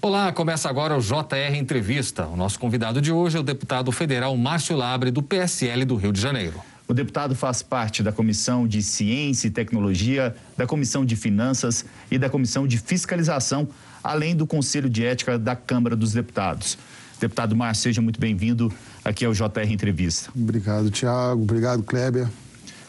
Olá, 0.00 0.30
começa 0.30 0.68
agora 0.68 0.96
o 0.96 1.00
JR 1.00 1.56
Entrevista. 1.56 2.24
O 2.28 2.36
nosso 2.36 2.56
convidado 2.60 3.02
de 3.02 3.10
hoje 3.10 3.36
é 3.36 3.40
o 3.40 3.42
deputado 3.42 3.90
federal 3.90 4.36
Márcio 4.36 4.76
Labre, 4.76 5.10
do 5.10 5.20
PSL 5.20 5.84
do 5.84 5.96
Rio 5.96 6.12
de 6.12 6.20
Janeiro. 6.20 6.60
O 6.86 6.94
deputado 6.94 7.34
faz 7.34 7.62
parte 7.62 8.00
da 8.00 8.12
Comissão 8.12 8.68
de 8.68 8.80
Ciência 8.80 9.48
e 9.48 9.50
Tecnologia, 9.50 10.36
da 10.56 10.68
Comissão 10.68 11.04
de 11.04 11.16
Finanças 11.16 11.84
e 12.08 12.16
da 12.16 12.30
Comissão 12.30 12.64
de 12.64 12.78
Fiscalização, 12.78 13.68
além 14.02 14.36
do 14.36 14.46
Conselho 14.46 14.88
de 14.88 15.04
Ética 15.04 15.36
da 15.36 15.56
Câmara 15.56 15.96
dos 15.96 16.12
Deputados. 16.12 16.78
Deputado 17.20 17.56
Márcio, 17.56 17.82
seja 17.82 18.00
muito 18.00 18.20
bem-vindo 18.20 18.72
aqui 19.04 19.24
ao 19.24 19.32
JR 19.32 19.68
Entrevista. 19.68 20.30
Obrigado, 20.32 20.92
Tiago. 20.92 21.42
Obrigado, 21.42 21.82
Kleber. 21.82 22.28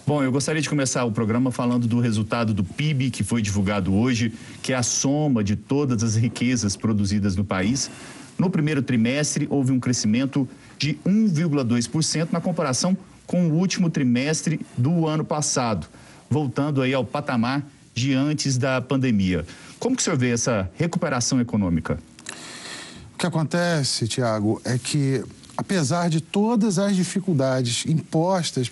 Bom, 0.10 0.24
eu 0.24 0.32
gostaria 0.32 0.60
de 0.60 0.68
começar 0.68 1.06
o 1.06 1.12
programa 1.12 1.52
falando 1.52 1.88
do 1.88 2.00
resultado 2.00 2.52
do 2.52 2.64
PIB 2.64 3.12
que 3.12 3.24
foi 3.24 3.44
divulgado 3.44 3.94
hoje, 3.94 4.34
que 4.60 4.74
é 4.74 4.76
a 4.76 4.82
soma 4.82 5.44
de 5.44 5.56
todas 5.56 6.02
as 6.02 6.16
riquezas 6.16 6.76
produzidas 6.76 7.36
no 7.36 7.46
país. 7.46 7.92
No 8.36 8.50
primeiro 8.50 8.82
trimestre, 8.82 9.46
houve 9.52 9.72
um 9.72 9.80
crescimento 9.80 10.50
de 10.80 10.96
1,2% 11.06 12.30
na 12.32 12.42
comparação 12.42 12.98
com 13.28 13.50
o 13.50 13.54
último 13.54 13.88
trimestre 13.88 14.60
do 14.76 15.06
ano 15.06 15.24
passado, 15.24 15.86
voltando 16.28 16.82
aí 16.82 16.92
ao 16.92 17.06
patamar 17.06 17.64
de 17.94 18.16
antes 18.16 18.58
da 18.58 18.82
pandemia. 18.82 19.46
Como 19.78 19.96
que 19.96 20.02
o 20.02 20.04
senhor 20.04 20.18
vê 20.18 20.32
essa 20.32 20.72
recuperação 20.76 21.40
econômica? 21.40 22.00
O 23.14 23.18
que 23.20 23.28
acontece, 23.28 24.08
Tiago, 24.08 24.60
é 24.66 24.76
que 24.80 25.24
apesar 25.56 26.10
de 26.10 26.20
todas 26.20 26.80
as 26.80 26.96
dificuldades 26.96 27.86
impostas 27.86 28.72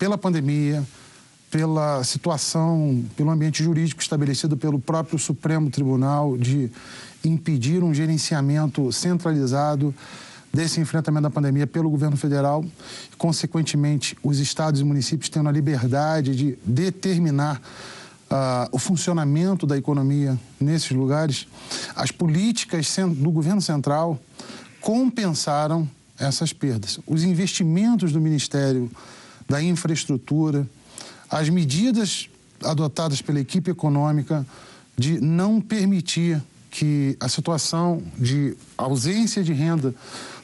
pela 0.00 0.16
pandemia, 0.16 0.82
pela 1.50 2.02
situação, 2.04 3.04
pelo 3.14 3.28
ambiente 3.28 3.62
jurídico 3.62 4.00
estabelecido 4.00 4.56
pelo 4.56 4.78
próprio 4.80 5.18
Supremo 5.18 5.68
Tribunal 5.68 6.38
de 6.38 6.70
impedir 7.22 7.84
um 7.84 7.92
gerenciamento 7.92 8.90
centralizado 8.92 9.94
desse 10.50 10.80
enfrentamento 10.80 11.24
da 11.24 11.30
pandemia 11.30 11.66
pelo 11.66 11.90
governo 11.90 12.16
federal, 12.16 12.64
consequentemente, 13.18 14.16
os 14.22 14.38
estados 14.38 14.80
e 14.80 14.84
municípios 14.84 15.28
tendo 15.28 15.50
a 15.50 15.52
liberdade 15.52 16.34
de 16.34 16.58
determinar 16.64 17.60
uh, 18.30 18.68
o 18.72 18.78
funcionamento 18.78 19.66
da 19.66 19.76
economia 19.76 20.40
nesses 20.58 20.92
lugares, 20.92 21.46
as 21.94 22.10
políticas 22.10 22.96
do 23.16 23.30
governo 23.30 23.60
central 23.60 24.18
compensaram 24.80 25.86
essas 26.18 26.54
perdas. 26.54 26.98
Os 27.06 27.22
investimentos 27.22 28.12
do 28.12 28.20
Ministério 28.20 28.90
da 29.50 29.60
Infraestrutura, 29.60 30.64
as 31.28 31.48
medidas 31.48 32.30
adotadas 32.62 33.20
pela 33.20 33.40
equipe 33.40 33.68
econômica 33.68 34.46
de 34.96 35.20
não 35.20 35.60
permitir 35.60 36.40
que 36.70 37.16
a 37.18 37.28
situação 37.28 38.00
de 38.16 38.56
ausência 38.78 39.42
de 39.42 39.52
renda 39.52 39.92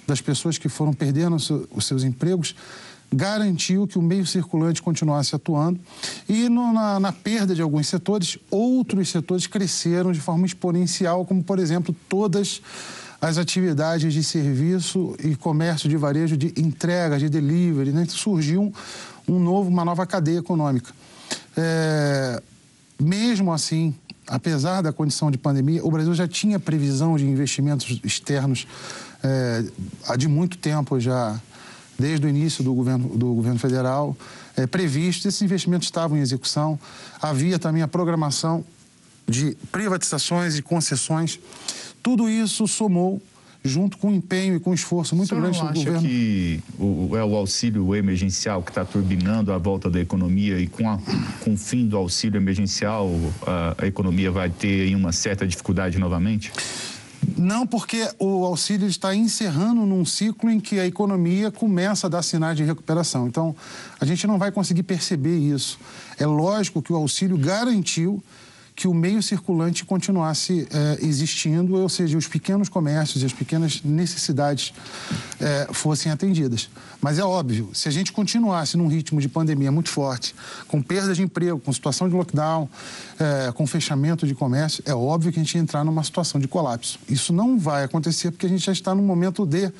das 0.08 0.20
pessoas 0.20 0.58
que 0.58 0.68
foram 0.68 0.92
perdendo 0.92 1.36
os 1.36 1.86
seus 1.86 2.02
empregos 2.02 2.56
garantiu 3.12 3.86
que 3.86 3.96
o 3.96 4.02
meio 4.02 4.27
circulante 4.27 4.82
continuasse 4.82 5.36
atuando 5.36 5.78
e 6.28 6.48
no, 6.48 6.72
na, 6.72 6.98
na, 6.98 7.12
perda 7.12 7.54
de 7.54 7.62
alguns 7.62 7.86
setores, 7.86 8.36
outros 8.50 9.08
setores 9.08 9.46
cresceram 9.46 10.10
de 10.10 10.18
forma 10.20 10.44
exponencial, 10.44 11.24
como, 11.24 11.44
por 11.44 11.60
exemplo, 11.60 11.94
todas 12.08 12.60
as 13.20 13.39
atividades 13.39 14.12
de 14.12 14.22
serviço 14.22 15.17
e 15.22 15.34
comércio 15.34 15.89
de 15.89 15.97
varejo 15.97 16.36
de 16.36 16.53
entrega, 16.56 17.19
de 17.19 17.28
delivery, 17.28 17.91
né? 17.91 18.06
surgiu 18.08 18.73
um 19.27 19.39
novo, 19.39 19.69
uma 19.69 19.84
nova 19.84 20.06
cadeia 20.06 20.39
econômica. 20.39 20.92
É, 21.56 22.42
mesmo 23.00 23.53
assim, 23.53 23.95
apesar 24.27 24.83
da 24.83 24.92
condição 24.92 25.31
de 25.31 25.39
pandemia, 25.39 25.84
o 25.84 25.91
Brasil 25.91 26.14
já 26.14 26.28
tinha 26.28 26.58
previsão 26.58 27.17
de 27.17 27.27
investimentos 27.27 28.00
externos 28.05 28.67
é, 29.23 29.64
há 30.06 30.17
de 30.17 30.28
muito 30.28 30.58
tempo 30.58 31.01
já, 31.01 31.41
desde 31.98 32.27
o 32.27 32.29
início 32.29 32.63
do 32.63 32.74
governo, 32.74 33.08
do 33.17 33.35
governo 33.35 33.58
federal, 33.58 34.17
é, 34.57 34.67
previsto. 34.67 35.27
Esses 35.27 35.42
investimentos 35.42 35.86
estavam 35.86 36.17
em 36.17 36.20
execução. 36.20 36.79
Havia 37.20 37.58
também 37.58 37.83
a 37.83 37.89
programação 37.89 38.64
de 39.27 39.57
privatizações 39.73 40.57
e 40.57 40.63
concessões. 40.63 41.40
Tudo 42.06 42.30
isso 42.30 42.68
somou 42.68 43.20
junto 43.64 43.98
com 43.98 44.11
o 44.11 44.14
empenho 44.14 44.55
e 44.55 44.61
com 44.61 44.70
o 44.70 44.74
esforço 44.74 45.17
muito 45.17 45.34
grande 45.34 45.58
do 45.58 45.67
governo. 45.67 46.00
Você 46.00 46.06
que 46.06 46.61
o, 46.78 47.17
é 47.17 47.24
o 47.24 47.34
auxílio 47.34 47.96
emergencial 47.96 48.62
que 48.62 48.70
está 48.70 48.84
turbinando 48.84 49.52
a 49.52 49.58
volta 49.58 49.90
da 49.90 50.00
economia 50.00 50.56
e 50.61 50.68
com, 50.68 50.89
a, 50.89 51.00
com 51.40 51.55
o 51.55 51.56
fim 51.56 51.84
do 51.89 51.96
auxílio 51.96 52.39
emergencial 52.39 53.11
a, 53.45 53.74
a 53.77 53.86
economia 53.89 54.30
vai 54.30 54.48
ter 54.48 54.95
uma 54.95 55.11
certa 55.11 55.45
dificuldade 55.45 55.98
novamente? 55.98 56.52
Não, 57.36 57.66
porque 57.66 58.08
o 58.20 58.45
auxílio 58.45 58.86
está 58.86 59.12
encerrando 59.12 59.84
num 59.84 60.05
ciclo 60.05 60.48
em 60.48 60.61
que 60.61 60.78
a 60.78 60.86
economia 60.86 61.50
começa 61.50 62.06
a 62.06 62.11
dar 62.11 62.22
sinais 62.22 62.56
de 62.56 62.62
recuperação. 62.62 63.27
Então, 63.27 63.52
a 63.98 64.05
gente 64.05 64.28
não 64.28 64.39
vai 64.39 64.52
conseguir 64.52 64.84
perceber 64.84 65.39
isso. 65.39 65.77
É 66.20 66.24
lógico 66.24 66.80
que 66.80 66.92
o 66.92 66.96
auxílio 66.96 67.36
garantiu 67.36 68.22
que 68.77 68.87
o 68.87 68.92
meio 68.92 69.23
circulante 69.23 69.87
continuasse 69.87 70.69
é, 70.70 70.98
existindo, 71.01 71.77
ou 71.77 71.89
seja, 71.89 72.19
os 72.19 72.29
pequenos 72.29 72.69
comércios 72.69 73.23
e 73.23 73.27
as 73.27 73.33
pequenas 73.33 73.81
necessidades 73.83 74.75
é, 75.41 75.67
fossem 75.73 76.13
atendidas. 76.13 76.69
Mas 77.01 77.19
é 77.19 77.25
óbvio, 77.25 77.70
se 77.73 77.89
a 77.89 77.91
gente 77.91 78.13
continuasse 78.13 78.77
num 78.77 78.87
ritmo 78.87 79.19
de 79.19 79.31
pandemia 79.31 79.73
muito 79.73 79.89
forte, 79.89 80.35
com 80.69 80.83
perda 80.83 81.14
de 81.14 81.23
emprego, 81.23 81.59
com 81.59 81.73
situação 81.73 82.07
de 82.07 82.14
lockdown, 82.14 82.69
é, 83.19 83.51
com 83.53 83.67
fechamento 83.67 84.27
de 84.27 84.35
comércio, 84.35 84.83
é 84.85 84.95
óbvio 84.95 85.33
que 85.33 85.41
a 85.41 85.43
gente 85.43 85.55
ia 85.55 85.61
entrar 85.63 85.83
numa 85.83 86.05
situação 86.05 86.39
de 86.39 86.47
colapso. 86.47 86.98
Isso 87.08 87.33
não 87.33 87.58
vai 87.58 87.83
acontecer 87.83 88.31
porque 88.31 88.45
a 88.45 88.48
gente 88.48 88.67
já 88.67 88.73
está 88.73 88.95
num 88.95 89.05
momento 89.05 89.47
de, 89.47 89.73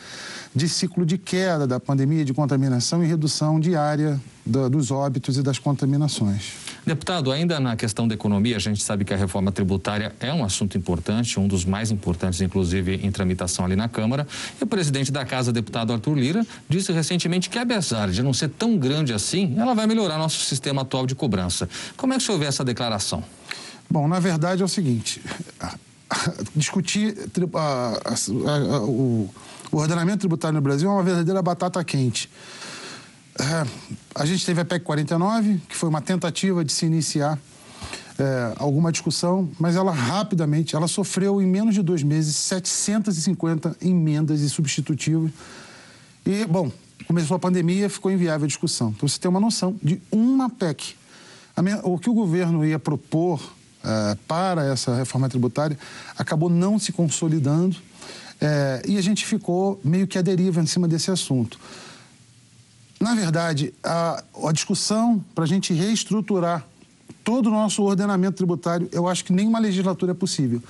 de 0.55 0.69
ciclo 0.71 1.05
de 1.05 1.19
queda 1.19 1.67
da 1.67 1.79
pandemia, 1.79 2.25
de 2.25 2.33
contaminação 2.33 3.05
e 3.05 3.07
redução 3.07 3.61
diária 3.61 4.19
do, 4.45 4.71
dos 4.71 4.91
óbitos 4.91 5.37
e 5.37 5.43
das 5.43 5.59
contaminações. 5.59 6.76
Deputado, 6.87 7.33
ainda 7.33 7.59
na 7.59 7.75
questão 7.75 8.07
da 8.07 8.15
economia, 8.15 8.55
a 8.55 8.61
gente 8.61 8.81
sabe 8.81 9.05
que 9.05 9.13
a 9.13 9.17
reforma 9.17 9.51
tributária 9.51 10.15
é 10.21 10.33
um 10.33 10.45
assunto 10.45 10.79
importante, 10.79 11.41
um 11.41 11.49
dos 11.49 11.65
mais 11.65 11.91
importantes, 11.91 12.41
inclusive, 12.41 13.01
em 13.03 13.11
tramitação 13.11 13.65
ali 13.65 13.75
na 13.75 13.89
Câmara. 13.89 14.25
E 14.61 14.63
o 14.63 14.69
presidente 14.69 15.11
da 15.11 15.25
Casa, 15.25 15.53
deputado 15.53 15.93
Arthur 15.93 16.15
Lira, 16.15 16.47
disse 16.69 16.93
recentemente 16.93 17.51
que, 17.51 17.59
apesar 17.59 18.09
de 18.09 18.23
não 18.23 18.33
ser 18.33 18.51
tão 18.51 18.79
grande 18.79 19.13
assim, 19.13 19.57
ela 19.59 19.75
vai 19.75 19.85
melhorar 19.89 20.17
nosso 20.17 20.45
sistema 20.45 20.83
atual 20.83 21.09
de 21.09 21.17
cobrança. 21.17 21.69
Como 21.97 22.13
é 22.13 22.19
que 22.19 22.23
o 22.23 22.27
senhor 22.27 22.39
vê 22.39 22.47
essa 22.47 22.65
declaração? 22.65 23.25
Bom, 23.91 24.07
na 24.07 24.21
verdade 24.21 24.63
é 24.63 24.65
o 24.65 24.69
seguinte: 24.69 25.21
discutir 26.55 27.17
a, 27.53 28.01
a, 28.05 28.13
a, 28.53 28.81
o, 28.83 29.29
o 29.73 29.77
ordenamento 29.77 30.19
tributário 30.19 30.55
no 30.55 30.63
Brasil 30.63 30.89
é 30.89 30.93
uma 30.93 31.03
verdadeira 31.03 31.43
batata 31.43 31.83
quente. 31.83 32.31
É, 33.39 33.67
a 34.15 34.25
gente 34.25 34.45
teve 34.47 34.61
a 34.61 34.65
PEC 34.65 34.85
49, 34.85 35.61
que 35.69 35.77
foi 35.77 35.89
uma 35.89 36.01
tentativa 36.01 36.65
de 36.65 36.73
se 36.73 36.87
iniciar 36.87 37.39
é, 38.19 38.55
alguma 38.57 38.91
discussão, 38.91 39.51
mas 39.59 39.77
ela 39.77 39.93
rapidamente, 39.93 40.75
ela 40.75 40.89
sofreu 40.89 41.41
em 41.43 41.47
menos 41.47 41.75
de 41.75 41.83
dois 41.83 42.03
meses 42.03 42.35
750 42.37 43.77
emendas 43.83 44.41
e 44.41 44.49
substitutivos. 44.49 45.31
E, 46.25 46.47
bom, 46.47 46.71
começou 47.07 47.37
a 47.37 47.39
pandemia, 47.39 47.91
ficou 47.91 48.11
inviável 48.11 48.47
a 48.47 48.49
discussão. 48.49 48.93
Então, 48.97 49.09
você 49.09 49.19
tem 49.19 49.29
uma 49.29 49.41
noção 49.41 49.77
de 49.83 50.01
uma 50.11 50.49
PEC. 50.49 50.95
o 51.83 51.99
que 51.99 52.09
o 52.09 52.15
governo 52.15 52.65
ia 52.65 52.79
propor 52.79 53.41
é, 53.85 54.17
para 54.27 54.65
essa 54.65 54.97
reforma 54.97 55.29
tributária 55.29 55.79
acabou 56.19 56.49
não 56.49 56.79
se 56.79 56.91
consolidando 56.91 57.77
é, 58.41 58.83
e 58.87 58.99
a 58.99 59.01
gente 59.01 59.25
ficou 59.25 59.81
meio 59.85 60.07
que 60.07 60.19
à 60.19 60.23
deriva 60.23 60.61
em 60.61 60.67
cima 60.67 60.89
desse 60.89 61.11
assunto. 61.11 61.59
Na 63.01 63.15
verdade, 63.15 63.75
a, 63.85 64.23
a 64.45 64.53
discussão 64.53 65.23
para 65.35 65.45
a 65.45 65.47
gente 65.47 65.73
reestruturar 65.73 66.67
todo 67.23 67.49
o 67.49 67.51
nosso 67.51 67.83
ordenamento 67.83 68.37
tributário, 68.37 68.89
eu 68.93 69.09
acho 69.09 69.25
que 69.25 69.33
nenhuma 69.33 69.59
legislatura 69.59 70.13
é 70.13 70.15
possível. 70.15 70.63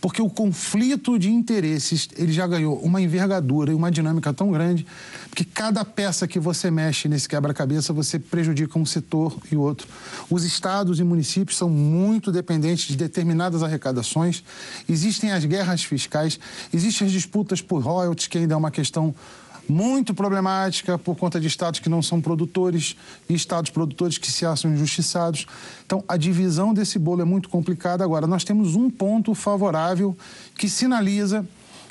Porque 0.00 0.20
o 0.20 0.28
conflito 0.28 1.16
de 1.16 1.30
interesses, 1.30 2.08
ele 2.16 2.32
já 2.32 2.44
ganhou 2.44 2.76
uma 2.80 3.00
envergadura 3.00 3.70
e 3.70 3.74
uma 3.74 3.88
dinâmica 3.88 4.32
tão 4.32 4.50
grande, 4.50 4.84
que 5.32 5.44
cada 5.44 5.84
peça 5.84 6.26
que 6.26 6.40
você 6.40 6.72
mexe 6.72 7.08
nesse 7.08 7.28
quebra-cabeça, 7.28 7.92
você 7.92 8.18
prejudica 8.18 8.76
um 8.76 8.84
setor 8.84 9.38
e 9.50 9.56
outro. 9.56 9.86
Os 10.28 10.42
estados 10.42 10.98
e 10.98 11.04
municípios 11.04 11.56
são 11.56 11.70
muito 11.70 12.32
dependentes 12.32 12.88
de 12.88 12.96
determinadas 12.96 13.62
arrecadações, 13.62 14.42
existem 14.88 15.30
as 15.30 15.44
guerras 15.44 15.84
fiscais, 15.84 16.38
existem 16.74 17.06
as 17.06 17.12
disputas 17.12 17.62
por 17.62 17.80
royalties, 17.80 18.26
que 18.26 18.38
ainda 18.38 18.54
é 18.54 18.56
uma 18.56 18.72
questão 18.72 19.14
muito 19.68 20.14
problemática 20.14 20.98
por 20.98 21.16
conta 21.16 21.40
de 21.40 21.46
estados 21.46 21.80
que 21.80 21.88
não 21.88 22.02
são 22.02 22.20
produtores 22.20 22.96
e 23.28 23.34
estados 23.34 23.70
produtores 23.70 24.18
que 24.18 24.30
se 24.30 24.44
acham 24.44 24.72
injustiçados. 24.72 25.46
Então, 25.86 26.04
a 26.06 26.16
divisão 26.16 26.74
desse 26.74 26.98
bolo 26.98 27.22
é 27.22 27.24
muito 27.24 27.48
complicada. 27.48 28.04
Agora, 28.04 28.26
nós 28.26 28.44
temos 28.44 28.74
um 28.74 28.90
ponto 28.90 29.34
favorável 29.34 30.16
que 30.56 30.68
sinaliza 30.68 31.46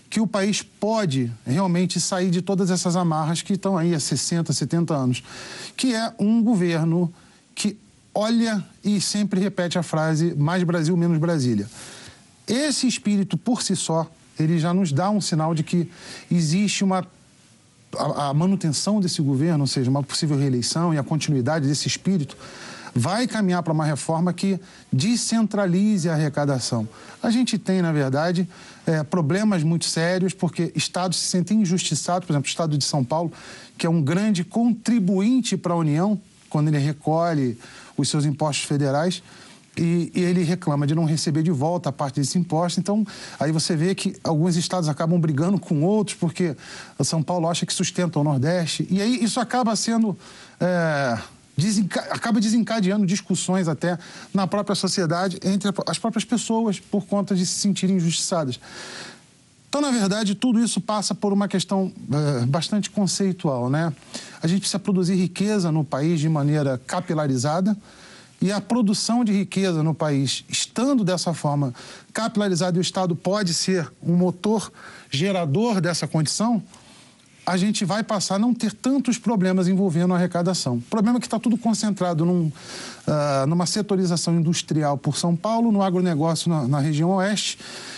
que 0.09 0.19
o 0.19 0.27
país 0.27 0.61
pode 0.61 1.31
realmente 1.45 1.99
sair 2.01 2.29
de 2.29 2.41
todas 2.41 2.69
essas 2.69 2.97
amarras 2.97 3.41
que 3.41 3.53
estão 3.53 3.77
aí 3.77 3.95
há 3.95 3.99
60, 3.99 4.51
70 4.51 4.93
anos, 4.93 5.23
que 5.77 5.95
é 5.95 6.13
um 6.19 6.43
governo 6.43 7.11
que 7.55 7.77
olha 8.13 8.63
e 8.83 8.99
sempre 8.99 9.39
repete 9.39 9.79
a 9.79 9.83
frase 9.83 10.35
mais 10.35 10.63
Brasil, 10.63 10.97
menos 10.97 11.17
Brasília. 11.17 11.65
Esse 12.45 12.87
espírito 12.87 13.37
por 13.37 13.61
si 13.61 13.73
só, 13.73 14.05
ele 14.37 14.59
já 14.59 14.73
nos 14.73 14.91
dá 14.91 15.09
um 15.09 15.21
sinal 15.21 15.55
de 15.55 15.63
que 15.63 15.89
existe 16.29 16.83
uma 16.83 17.07
a, 17.97 18.29
a 18.29 18.33
manutenção 18.33 18.99
desse 18.99 19.21
governo, 19.21 19.61
ou 19.61 19.67
seja, 19.67 19.89
uma 19.89 20.03
possível 20.03 20.37
reeleição 20.37 20.93
e 20.93 20.97
a 20.97 21.03
continuidade 21.03 21.67
desse 21.67 21.87
espírito, 21.87 22.37
vai 22.93 23.27
caminhar 23.27 23.63
para 23.63 23.73
uma 23.73 23.85
reforma 23.85 24.33
que 24.33 24.59
descentralize 24.91 26.09
a 26.09 26.13
arrecadação. 26.13 26.87
A 27.23 27.29
gente 27.29 27.57
tem, 27.57 27.81
na 27.81 27.91
verdade, 27.91 28.47
é, 28.85 29.03
problemas 29.03 29.63
muito 29.63 29.85
sérios, 29.85 30.33
porque 30.33 30.71
estados 30.75 31.17
se 31.17 31.27
sentem 31.27 31.61
injustiçados, 31.61 32.25
por 32.25 32.33
exemplo, 32.33 32.47
o 32.47 32.49
estado 32.49 32.77
de 32.77 32.83
São 32.83 33.03
Paulo, 33.03 33.31
que 33.77 33.85
é 33.85 33.89
um 33.89 34.01
grande 34.01 34.43
contribuinte 34.43 35.55
para 35.55 35.73
a 35.73 35.77
União, 35.77 36.19
quando 36.49 36.67
ele 36.67 36.79
recolhe 36.79 37.57
os 37.95 38.09
seus 38.09 38.25
impostos 38.25 38.65
federais, 38.65 39.23
e, 39.77 40.11
e, 40.13 40.21
ele 40.21 40.43
reclama 40.43 40.85
de 40.85 40.93
não 40.93 41.05
receber 41.05 41.43
de 41.43 41.51
volta 41.51 41.89
a 41.89 41.91
parte 41.91 42.19
desse 42.19 42.37
imposto. 42.37 42.79
Então, 42.79 43.05
aí 43.39 43.51
você 43.51 43.75
vê 43.75 43.95
que 43.95 44.15
alguns 44.23 44.55
estados 44.57 44.89
acabam 44.89 45.19
brigando 45.19 45.57
com 45.57 45.81
outros, 45.83 46.17
porque 46.17 46.55
São 47.03 47.23
Paulo 47.23 47.47
acha 47.47 47.65
que 47.65 47.73
sustenta 47.73 48.19
o 48.19 48.23
Nordeste. 48.23 48.85
E 48.89 49.01
aí 49.01 49.23
isso 49.23 49.39
acaba 49.39 49.75
sendo. 49.75 50.17
É, 50.59 51.17
desenca 51.55 52.01
acaba 52.11 52.39
desencadeando 52.39 53.05
discussões 53.05 53.67
até 53.67 53.97
na 54.33 54.47
própria 54.47 54.75
sociedade 54.75 55.39
entre 55.43 55.71
as 55.87 55.97
próprias 55.97 56.25
pessoas 56.25 56.79
por 56.79 57.05
conta 57.05 57.35
de 57.35 57.45
se 57.45 57.59
sentirem 57.59 57.95
injustiçadas. 57.95 58.59
Então, 59.69 59.79
na 59.79 59.89
verdade, 59.89 60.35
tudo 60.35 60.61
isso 60.61 60.81
passa 60.81 61.15
por 61.15 61.31
uma 61.31 61.47
questão 61.47 61.93
é, 62.11 62.45
bastante 62.45 62.89
conceitual, 62.89 63.69
né? 63.69 63.93
A 64.43 64.47
gente 64.47 64.59
precisa 64.59 64.79
produzir 64.79 65.15
riqueza 65.15 65.71
no 65.71 65.85
país 65.85 66.19
de 66.19 66.27
maneira 66.27 66.77
capilarizada 66.85 67.77
e 68.41 68.51
a 68.51 68.59
produção 68.59 69.23
de 69.23 69.31
riqueza 69.31 69.83
no 69.83 69.93
país, 69.93 70.43
estando 70.49 71.03
dessa 71.03 71.33
forma 71.33 71.73
capilarizada 72.11 72.77
e 72.77 72.79
o 72.79 72.81
Estado 72.81 73.15
pode 73.15 73.53
ser 73.53 73.91
um 74.01 74.15
motor 74.15 74.71
gerador 75.11 75.79
dessa 75.79 76.07
condição, 76.07 76.61
a 77.45 77.57
gente 77.57 77.83
vai 77.83 78.03
passar 78.03 78.35
a 78.35 78.39
não 78.39 78.53
ter 78.53 78.71
tantos 78.71 79.17
problemas 79.17 79.67
envolvendo 79.67 80.13
a 80.13 80.17
arrecadação. 80.17 80.75
O 80.75 80.81
problema 80.81 81.17
é 81.17 81.19
que 81.19 81.25
está 81.25 81.39
tudo 81.39 81.57
concentrado 81.57 82.23
num, 82.23 82.45
uh, 82.45 83.47
numa 83.47 83.65
setorização 83.65 84.39
industrial 84.39 84.97
por 84.97 85.17
São 85.17 85.35
Paulo, 85.35 85.71
no 85.71 85.81
agronegócio 85.81 86.49
na, 86.49 86.67
na 86.67 86.79
região 86.79 87.09
oeste 87.09 87.57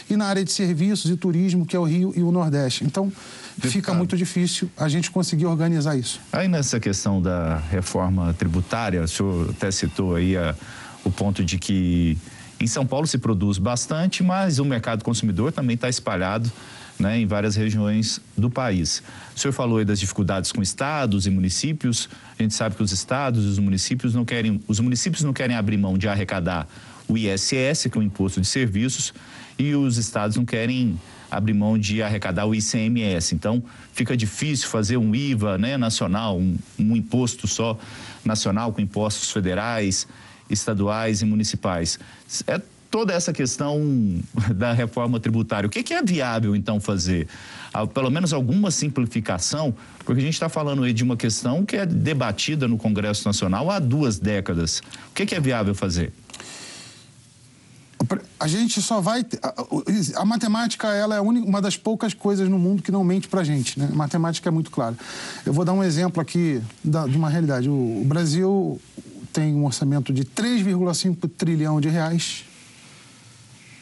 e 0.09 0.15
na 0.15 0.25
área 0.25 0.43
de 0.43 0.51
serviços 0.51 1.11
e 1.11 1.17
turismo, 1.17 1.65
que 1.65 1.75
é 1.75 1.79
o 1.79 1.83
Rio 1.83 2.13
e 2.15 2.21
o 2.21 2.31
Nordeste. 2.31 2.85
Então, 2.85 3.11
fica 3.59 3.93
muito 3.93 4.15
difícil 4.15 4.69
a 4.77 4.87
gente 4.87 5.11
conseguir 5.11 5.45
organizar 5.45 5.97
isso. 5.97 6.19
Aí 6.31 6.47
nessa 6.47 6.79
questão 6.79 7.21
da 7.21 7.57
reforma 7.57 8.33
tributária, 8.33 9.03
o 9.03 9.07
senhor 9.07 9.49
até 9.49 9.69
citou 9.71 10.15
aí 10.15 10.37
a, 10.37 10.55
o 11.03 11.11
ponto 11.11 11.43
de 11.43 11.59
que 11.59 12.17
em 12.59 12.67
São 12.67 12.85
Paulo 12.85 13.05
se 13.05 13.17
produz 13.17 13.57
bastante, 13.57 14.23
mas 14.23 14.57
o 14.57 14.63
mercado 14.63 15.03
consumidor 15.03 15.51
também 15.51 15.75
está 15.75 15.89
espalhado 15.89 16.49
né, 17.03 17.19
em 17.19 17.27
várias 17.27 17.55
regiões 17.55 18.21
do 18.37 18.49
país. 18.49 19.03
O 19.35 19.39
senhor 19.39 19.53
falou 19.53 19.77
aí 19.77 19.85
das 19.85 19.99
dificuldades 19.99 20.51
com 20.51 20.61
estados 20.61 21.27
e 21.27 21.29
municípios. 21.29 22.09
A 22.39 22.41
gente 22.41 22.53
sabe 22.53 22.75
que 22.75 22.81
os 22.81 22.91
estados 22.91 23.45
e 23.45 23.47
os 23.47 23.59
municípios 23.59 24.15
não 24.15 24.23
querem, 24.23 24.59
os 24.67 24.79
municípios 24.79 25.21
não 25.21 25.33
querem 25.33 25.55
abrir 25.55 25.77
mão 25.77 25.97
de 25.97 26.07
arrecadar 26.07 26.67
o 27.07 27.17
ISS, 27.17 27.87
que 27.91 27.97
é 27.97 27.99
o 27.99 28.01
imposto 28.01 28.39
de 28.39 28.47
serviços, 28.47 29.13
e 29.59 29.75
os 29.75 29.97
estados 29.97 30.37
não 30.37 30.45
querem 30.45 30.97
abrir 31.29 31.53
mão 31.53 31.77
de 31.77 32.01
arrecadar 32.01 32.45
o 32.45 32.55
ICMS. 32.55 33.35
Então, 33.35 33.61
fica 33.91 34.15
difícil 34.15 34.69
fazer 34.69 34.97
um 34.97 35.13
IVA 35.13 35.57
né, 35.57 35.77
nacional, 35.77 36.39
um, 36.39 36.57
um 36.79 36.95
imposto 36.95 37.47
só 37.47 37.77
nacional 38.23 38.71
com 38.71 38.79
impostos 38.79 39.29
federais, 39.31 40.07
estaduais 40.49 41.21
e 41.21 41.25
municipais. 41.25 41.99
É 42.47 42.61
toda 42.93 43.11
essa 43.11 43.33
questão 43.33 43.81
da 44.53 44.71
reforma 44.71 45.19
tributária. 45.19 45.65
O 45.65 45.69
que, 45.69 45.81
que 45.81 45.95
é 45.95 46.03
viável, 46.03 46.55
então, 46.55 46.79
fazer? 46.79 47.27
Ah, 47.73 47.87
pelo 47.87 48.11
menos 48.11 48.31
alguma 48.33 48.69
simplificação, 48.69 49.73
porque 50.05 50.21
a 50.21 50.23
gente 50.23 50.35
está 50.35 50.47
falando 50.47 50.83
aí 50.83 50.93
de 50.93 51.03
uma 51.03 51.17
questão 51.17 51.65
que 51.65 51.75
é 51.75 51.87
debatida 51.87 52.67
no 52.67 52.77
Congresso 52.77 53.27
Nacional 53.27 53.71
há 53.71 53.79
duas 53.79 54.19
décadas. 54.19 54.77
O 55.09 55.15
que, 55.15 55.25
que 55.25 55.33
é 55.33 55.39
viável 55.39 55.73
fazer? 55.73 56.13
a 58.39 58.47
gente 58.47 58.79
só 58.79 58.99
vai. 59.01 59.25
A, 59.41 60.21
a 60.21 60.25
matemática 60.25 60.89
ela 60.89 61.15
é 61.15 61.21
uma 61.21 61.61
das 61.61 61.75
poucas 61.75 62.13
coisas 62.13 62.47
no 62.47 62.59
mundo 62.59 62.83
que 62.83 62.91
não 62.91 63.03
mente 63.03 63.27
para 63.27 63.41
a 63.41 63.43
gente. 63.43 63.79
Né? 63.79 63.89
A 63.91 63.95
matemática 63.95 64.49
é 64.49 64.51
muito 64.51 64.69
clara. 64.69 64.95
Eu 65.43 65.53
vou 65.53 65.65
dar 65.65 65.73
um 65.73 65.83
exemplo 65.83 66.21
aqui 66.21 66.61
da, 66.83 67.07
de 67.07 67.17
uma 67.17 67.29
realidade. 67.29 67.69
O, 67.69 68.01
o 68.01 68.05
Brasil 68.05 68.79
tem 69.31 69.55
um 69.55 69.65
orçamento 69.65 70.13
de 70.13 70.25
3,5 70.25 71.31
trilhão 71.35 71.81
de 71.81 71.89
reais. 71.89 72.43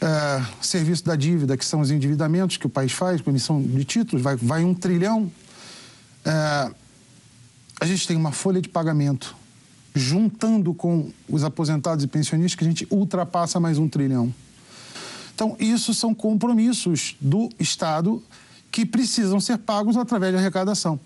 É, 0.02 0.44
serviço 0.60 1.04
da 1.04 1.14
dívida, 1.14 1.56
que 1.56 1.64
são 1.64 1.80
os 1.80 1.92
endividamentos 1.92 2.56
que 2.56 2.66
o 2.66 2.68
país 2.68 2.90
faz 2.90 3.20
com 3.20 3.30
emissão 3.30 3.62
de 3.62 3.84
títulos, 3.84 4.20
vai, 4.20 4.34
vai 4.34 4.64
um 4.64 4.74
trilhão. 4.74 5.30
É, 6.24 6.70
a 7.80 7.86
gente 7.86 8.08
tem 8.08 8.16
uma 8.16 8.32
folha 8.32 8.60
de 8.60 8.68
pagamento 8.68 9.36
juntando 9.94 10.74
com 10.74 11.12
os 11.28 11.44
aposentados 11.44 12.04
e 12.04 12.08
pensionistas, 12.08 12.58
que 12.58 12.64
a 12.64 12.68
gente 12.68 12.86
ultrapassa 12.90 13.60
mais 13.60 13.78
um 13.78 13.88
trilhão. 13.88 14.34
Então, 15.34 15.56
isso 15.60 15.94
são 15.94 16.14
compromissos 16.14 17.16
do 17.20 17.48
Estado 17.58 18.22
que 18.72 18.84
precisam 18.84 19.38
ser 19.38 19.58
pagos 19.58 19.96
através 19.96 20.32
de 20.32 20.38
arrecadação. 20.38 20.98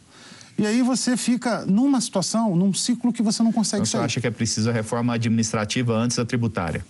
E 0.59 0.67
aí 0.67 0.81
você 0.81 1.19
fica 1.19 1.67
numa 1.67 2.01
situação, 2.01 2.57
num 2.57 2.73
ciclo 2.73 3.13
que 3.13 3.23
você 3.23 3.43
não 3.43 3.53
consegue 3.53 3.83
então, 3.83 3.87
sair. 3.87 4.01
Você 4.01 4.05
acha 4.07 4.21
que 4.23 4.27
é 4.27 4.31
preciso 4.31 4.71
a 4.71 4.73
reforma 4.73 5.13
administrativa 5.13 5.95
antes 5.95 6.17
da 6.17 6.25
tributária? 6.25 6.85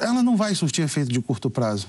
Ela 0.00 0.22
não 0.22 0.36
vai 0.36 0.54
surtir 0.54 0.84
efeito 0.84 1.12
de 1.12 1.20
curto 1.20 1.48
prazo. 1.50 1.86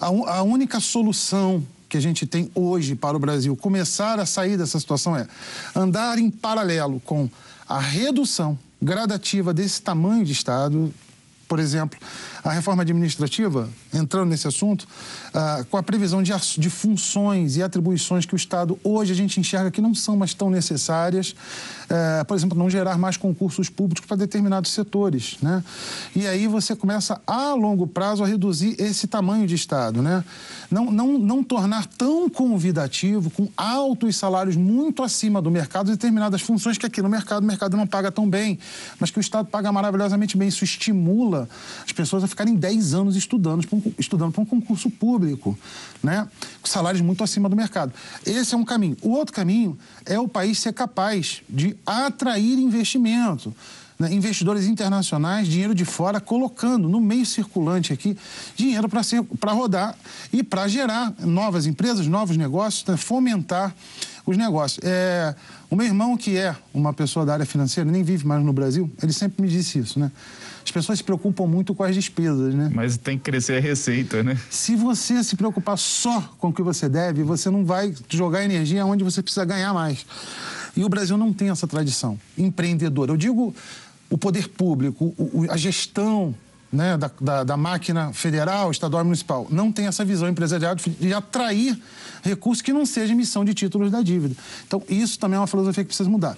A, 0.00 0.06
a 0.06 0.42
única 0.42 0.80
solução 0.80 1.64
que 1.88 1.96
a 1.96 2.00
gente 2.00 2.24
tem 2.24 2.50
hoje 2.54 2.94
para 2.94 3.16
o 3.16 3.20
Brasil 3.20 3.56
começar 3.56 4.20
a 4.20 4.26
sair 4.26 4.56
dessa 4.56 4.78
situação 4.78 5.16
é 5.16 5.26
andar 5.74 6.18
em 6.18 6.30
paralelo 6.30 7.00
com 7.00 7.28
a 7.68 7.80
redução 7.80 8.58
gradativa 8.80 9.52
desse 9.52 9.82
tamanho 9.82 10.24
de 10.24 10.32
Estado, 10.32 10.92
por 11.48 11.58
exemplo, 11.58 11.98
a 12.42 12.50
reforma 12.50 12.82
administrativa, 12.82 13.68
entrando 13.92 14.30
nesse 14.30 14.48
assunto, 14.48 14.86
ah, 15.34 15.64
com 15.70 15.76
a 15.76 15.82
previsão 15.82 16.22
de, 16.22 16.32
de, 16.58 16.70
funções 16.70 17.56
e 17.56 17.62
atribuições 17.62 18.24
que 18.24 18.34
o 18.34 18.36
Estado 18.36 18.78
hoje 18.82 19.12
a 19.12 19.16
gente 19.16 19.38
enxerga 19.38 19.70
que 19.70 19.80
não 19.80 19.94
são 19.94 20.16
mais 20.16 20.32
tão 20.32 20.48
necessárias, 20.50 21.34
eh, 21.88 22.24
por 22.24 22.36
exemplo, 22.36 22.56
não 22.56 22.70
gerar 22.70 22.96
mais 22.96 23.16
concursos 23.16 23.68
públicos 23.68 24.06
para 24.06 24.16
determinados 24.16 24.70
setores. 24.70 25.36
Né? 25.42 25.62
E 26.14 26.26
aí 26.26 26.46
você 26.46 26.76
começa, 26.76 27.20
a 27.26 27.52
longo 27.52 27.86
prazo, 27.86 28.22
a 28.22 28.26
reduzir 28.26 28.76
esse 28.78 29.06
tamanho 29.06 29.46
de 29.46 29.54
Estado. 29.54 30.00
Né? 30.00 30.24
Não, 30.70 30.90
não, 30.90 31.18
não 31.18 31.42
tornar 31.42 31.86
tão 31.86 32.30
convidativo, 32.30 33.28
com 33.30 33.48
altos 33.56 34.16
salários 34.16 34.56
muito 34.56 35.02
acima 35.02 35.42
do 35.42 35.50
mercado, 35.50 35.90
determinadas 35.90 36.40
funções 36.40 36.78
que 36.78 36.86
aqui 36.86 37.02
no 37.02 37.08
mercado 37.08 37.42
o 37.42 37.46
mercado 37.46 37.76
não 37.76 37.86
paga 37.86 38.12
tão 38.12 38.28
bem, 38.28 38.58
mas 38.98 39.10
que 39.10 39.18
o 39.18 39.20
Estado 39.20 39.46
paga 39.46 39.72
maravilhosamente 39.72 40.36
bem. 40.36 40.48
Isso 40.48 40.62
estimula 40.62 41.48
as 41.84 41.92
pessoas 41.92 42.22
a 42.22 42.28
ficarem 42.30 42.54
10 42.54 42.94
anos 42.94 43.16
estudando, 43.16 43.66
estudando 43.98 44.32
para 44.32 44.42
um 44.42 44.46
concurso 44.46 44.90
público, 44.90 45.58
né? 46.02 46.28
com 46.62 46.68
salários 46.68 47.02
muito 47.02 47.22
acima 47.22 47.48
do 47.48 47.56
mercado. 47.56 47.92
Esse 48.24 48.54
é 48.54 48.58
um 48.58 48.64
caminho. 48.64 48.96
O 49.02 49.10
outro 49.10 49.34
caminho 49.34 49.78
é 50.06 50.18
o 50.18 50.26
país 50.26 50.58
ser 50.58 50.72
capaz 50.72 51.42
de 51.48 51.76
atrair 51.84 52.58
investimento. 52.58 53.54
Né? 53.98 54.14
Investidores 54.14 54.64
internacionais, 54.64 55.46
dinheiro 55.46 55.74
de 55.74 55.84
fora, 55.84 56.18
colocando 56.20 56.88
no 56.88 57.00
meio 57.00 57.26
circulante 57.26 57.92
aqui 57.92 58.16
dinheiro 58.56 58.88
para 58.88 59.52
rodar 59.52 59.94
e 60.32 60.42
para 60.42 60.66
gerar 60.66 61.12
novas 61.20 61.66
empresas, 61.66 62.06
novos 62.06 62.38
negócios, 62.38 62.84
né? 62.86 62.96
fomentar 62.96 63.74
os 64.24 64.38
negócios. 64.38 64.80
É, 64.82 65.34
o 65.68 65.76
meu 65.76 65.86
irmão, 65.86 66.16
que 66.16 66.36
é 66.38 66.56
uma 66.72 66.94
pessoa 66.94 67.26
da 67.26 67.34
área 67.34 67.46
financeira, 67.46 67.90
nem 67.90 68.02
vive 68.02 68.26
mais 68.26 68.42
no 68.42 68.52
Brasil, 68.52 68.90
ele 69.02 69.12
sempre 69.12 69.42
me 69.42 69.48
disse 69.48 69.78
isso, 69.78 70.00
né? 70.00 70.10
As 70.64 70.70
pessoas 70.70 70.98
se 70.98 71.04
preocupam 71.04 71.46
muito 71.46 71.74
com 71.74 71.82
as 71.82 71.94
despesas, 71.94 72.54
né? 72.54 72.70
Mas 72.74 72.96
tem 72.96 73.16
que 73.16 73.24
crescer 73.24 73.56
a 73.56 73.60
receita, 73.60 74.22
né? 74.22 74.38
Se 74.50 74.76
você 74.76 75.24
se 75.24 75.36
preocupar 75.36 75.76
só 75.78 76.20
com 76.38 76.48
o 76.48 76.52
que 76.52 76.62
você 76.62 76.88
deve, 76.88 77.22
você 77.22 77.50
não 77.50 77.64
vai 77.64 77.94
jogar 78.08 78.44
energia 78.44 78.84
onde 78.84 79.02
você 79.02 79.22
precisa 79.22 79.44
ganhar 79.44 79.72
mais. 79.72 80.04
E 80.76 80.84
o 80.84 80.88
Brasil 80.88 81.16
não 81.16 81.32
tem 81.32 81.50
essa 81.50 81.66
tradição 81.66 82.18
empreendedora. 82.36 83.10
Eu 83.10 83.16
digo 83.16 83.54
o 84.08 84.18
poder 84.18 84.48
público, 84.48 85.14
a 85.48 85.56
gestão 85.56 86.34
né, 86.72 86.96
da, 86.96 87.10
da, 87.20 87.44
da, 87.44 87.56
máquina 87.56 88.12
federal, 88.12 88.70
estadual 88.70 89.02
e 89.02 89.04
municipal 89.04 89.46
não 89.50 89.72
tem 89.72 89.86
essa 89.86 90.04
visão 90.04 90.28
empresarial 90.28 90.74
de 90.74 91.12
atrair 91.12 91.76
recursos 92.22 92.62
que 92.62 92.72
não 92.72 92.86
seja 92.86 93.12
emissão 93.12 93.44
de 93.44 93.54
títulos 93.54 93.90
da 93.90 94.02
dívida. 94.02 94.36
Então, 94.66 94.82
isso 94.88 95.18
também 95.18 95.36
é 95.36 95.40
uma 95.40 95.46
filosofia 95.46 95.82
que 95.82 95.88
precisa 95.88 96.08
mudar. 96.08 96.36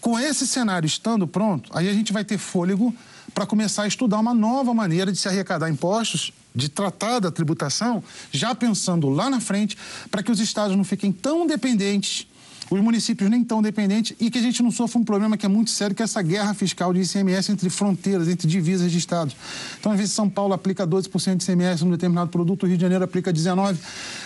Com 0.00 0.18
esse 0.18 0.46
cenário 0.46 0.86
estando 0.86 1.26
pronto, 1.26 1.70
aí 1.74 1.88
a 1.88 1.92
gente 1.92 2.12
vai 2.12 2.24
ter 2.24 2.38
fôlego 2.38 2.94
para 3.40 3.46
começar 3.46 3.84
a 3.84 3.86
estudar 3.86 4.18
uma 4.18 4.34
nova 4.34 4.74
maneira 4.74 5.10
de 5.10 5.16
se 5.16 5.26
arrecadar 5.26 5.70
impostos, 5.70 6.30
de 6.54 6.68
tratar 6.68 7.20
da 7.20 7.30
tributação, 7.30 8.04
já 8.30 8.54
pensando 8.54 9.08
lá 9.08 9.30
na 9.30 9.40
frente, 9.40 9.78
para 10.10 10.22
que 10.22 10.30
os 10.30 10.40
estados 10.40 10.76
não 10.76 10.84
fiquem 10.84 11.10
tão 11.10 11.46
dependentes 11.46 12.26
os 12.70 12.80
municípios 12.80 13.28
nem 13.28 13.42
tão 13.42 13.60
dependentes 13.60 14.16
e 14.20 14.30
que 14.30 14.38
a 14.38 14.40
gente 14.40 14.62
não 14.62 14.70
sofra 14.70 15.00
um 15.00 15.04
problema 15.04 15.36
que 15.36 15.44
é 15.44 15.48
muito 15.48 15.70
sério, 15.70 15.94
que 15.94 16.02
é 16.02 16.04
essa 16.04 16.22
guerra 16.22 16.54
fiscal 16.54 16.94
de 16.94 17.00
ICMS 17.00 17.50
entre 17.50 17.68
fronteiras, 17.68 18.28
entre 18.28 18.46
divisas 18.46 18.92
de 18.92 18.96
estados. 18.96 19.34
Então, 19.78 19.90
às 19.90 19.98
vezes, 19.98 20.14
São 20.14 20.30
Paulo 20.30 20.54
aplica 20.54 20.86
12% 20.86 21.36
de 21.36 21.42
ICMS 21.42 21.84
num 21.84 21.90
determinado 21.90 22.30
produto, 22.30 22.62
o 22.62 22.66
Rio 22.66 22.76
de 22.76 22.82
Janeiro 22.82 23.02
aplica 23.02 23.32
19%, 23.32 23.76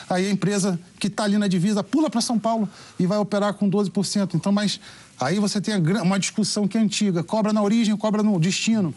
aí 0.09 0.27
a 0.27 0.31
empresa 0.31 0.79
que 0.99 1.07
está 1.07 1.25
ali 1.25 1.39
na 1.39 1.49
divisa 1.49 1.83
pula 1.83 2.11
para 2.11 2.21
São 2.21 2.39
Paulo 2.39 2.69
e 2.99 3.07
vai 3.07 3.19
operar 3.19 3.55
com 3.55 3.71
12%. 3.71 4.35
Então, 4.35 4.53
mas 4.53 4.81
aí 5.21 5.39
você 5.39 5.61
tem 5.61 5.75
uma 6.03 6.19
discussão 6.19 6.67
que 6.69 6.77
é 6.77 6.81
antiga, 6.81 7.23
cobra 7.23 7.53
na 7.53 7.63
origem, 7.63 7.97
cobra 7.97 8.23
no 8.23 8.39
destino 8.39 8.95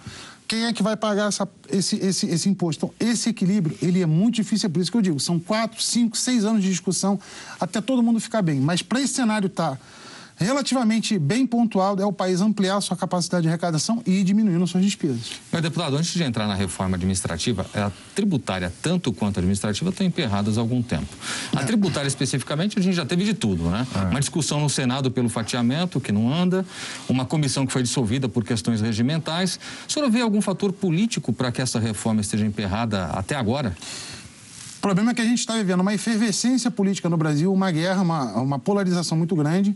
quem 0.47 0.63
é 0.63 0.73
que 0.73 0.81
vai 0.81 0.95
pagar 0.95 1.27
essa, 1.27 1.47
esse, 1.69 1.97
esse, 1.97 2.25
esse 2.27 2.49
imposto? 2.49 2.85
Então, 2.85 3.07
esse 3.09 3.29
equilíbrio, 3.29 3.77
ele 3.81 4.01
é 4.01 4.05
muito 4.05 4.35
difícil, 4.35 4.67
é 4.67 4.69
por 4.71 4.79
isso 4.79 4.89
que 4.89 4.97
eu 4.97 5.01
digo, 5.01 5.19
são 5.19 5.37
quatro, 5.37 5.81
cinco, 5.81 6.17
seis 6.17 6.45
anos 6.45 6.63
de 6.63 6.69
discussão 6.69 7.19
até 7.59 7.81
todo 7.81 8.01
mundo 8.01 8.19
ficar 8.19 8.41
bem. 8.41 8.59
Mas 8.59 8.81
para 8.81 9.01
esse 9.01 9.13
cenário 9.13 9.47
estar 9.47 9.71
tá 9.71 9.79
relativamente 10.45 11.17
bem 11.17 11.47
pontual 11.47 11.97
é 11.99 12.05
o 12.05 12.13
país 12.13 12.41
ampliar 12.41 12.79
sua 12.81 12.95
capacidade 12.95 13.43
de 13.43 13.47
arrecadação 13.47 14.01
e 14.05 14.23
diminuindo 14.23 14.65
suas 14.67 14.83
despesas. 14.83 15.31
Mas, 15.51 15.61
deputado, 15.61 15.95
antes 15.95 16.13
de 16.13 16.23
entrar 16.23 16.47
na 16.47 16.53
reforma 16.53 16.95
administrativa, 16.95 17.65
a 17.73 17.91
tributária, 18.13 18.71
tanto 18.81 19.11
quanto 19.11 19.37
a 19.37 19.39
administrativa, 19.39 19.89
estão 19.89 20.05
emperradas 20.05 20.57
há 20.57 20.61
algum 20.61 20.81
tempo. 20.81 21.07
A 21.55 21.63
tributária, 21.63 22.07
especificamente, 22.07 22.77
a 22.77 22.81
gente 22.81 22.95
já 22.95 23.05
teve 23.05 23.23
de 23.23 23.33
tudo, 23.33 23.63
né? 23.69 23.85
É. 23.95 23.99
Uma 24.05 24.19
discussão 24.19 24.61
no 24.61 24.69
Senado 24.69 25.09
pelo 25.09 25.27
fatiamento, 25.27 25.99
que 25.99 26.11
não 26.11 26.31
anda, 26.31 26.65
uma 27.09 27.25
comissão 27.25 27.65
que 27.65 27.73
foi 27.73 27.81
dissolvida 27.81 28.29
por 28.29 28.43
questões 28.43 28.79
regimentais. 28.79 29.59
O 29.87 29.91
senhor 29.91 30.09
vê 30.09 30.21
algum 30.21 30.41
fator 30.41 30.71
político 30.71 31.33
para 31.33 31.51
que 31.51 31.61
essa 31.61 31.79
reforma 31.79 32.21
esteja 32.21 32.45
emperrada 32.45 33.05
até 33.05 33.35
agora? 33.35 33.75
O 34.77 34.79
problema 34.79 35.11
é 35.11 35.13
que 35.13 35.21
a 35.21 35.25
gente 35.25 35.39
está 35.39 35.55
vivendo 35.55 35.81
uma 35.81 35.93
efervescência 35.93 36.69
política 36.69 37.09
no 37.09 37.17
Brasil, 37.17 37.51
uma 37.51 37.71
guerra, 37.71 38.01
uma, 38.01 38.33
uma 38.35 38.59
polarização 38.59 39.17
muito 39.17 39.35
grande 39.35 39.75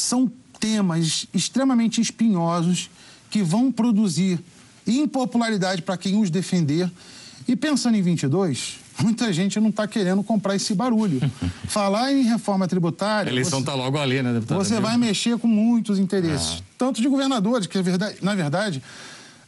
são 0.00 0.30
temas 0.58 1.26
extremamente 1.32 2.00
espinhosos 2.00 2.90
que 3.30 3.42
vão 3.42 3.70
produzir 3.70 4.38
impopularidade 4.86 5.82
para 5.82 5.96
quem 5.96 6.20
os 6.20 6.30
defender. 6.30 6.90
E 7.48 7.56
pensando 7.56 7.96
em 7.96 8.02
22, 8.02 8.78
muita 9.00 9.32
gente 9.32 9.58
não 9.58 9.70
está 9.70 9.86
querendo 9.86 10.22
comprar 10.22 10.54
esse 10.54 10.74
barulho. 10.74 11.20
Falar 11.66 12.12
em 12.12 12.22
reforma 12.22 12.68
tributária. 12.68 13.30
A 13.30 13.32
eleição 13.32 13.60
está 13.60 13.74
logo 13.74 13.98
ali, 13.98 14.22
né, 14.22 14.32
deputado? 14.32 14.58
Você 14.58 14.80
vai 14.80 14.96
mexer 14.96 15.38
com 15.38 15.48
muitos 15.48 15.98
interesses, 15.98 16.58
ah. 16.60 16.64
tanto 16.76 17.00
de 17.00 17.08
governadores, 17.08 17.66
que 17.66 17.78
é 17.78 17.82
verdade, 17.82 18.18
na 18.20 18.34
verdade, 18.34 18.82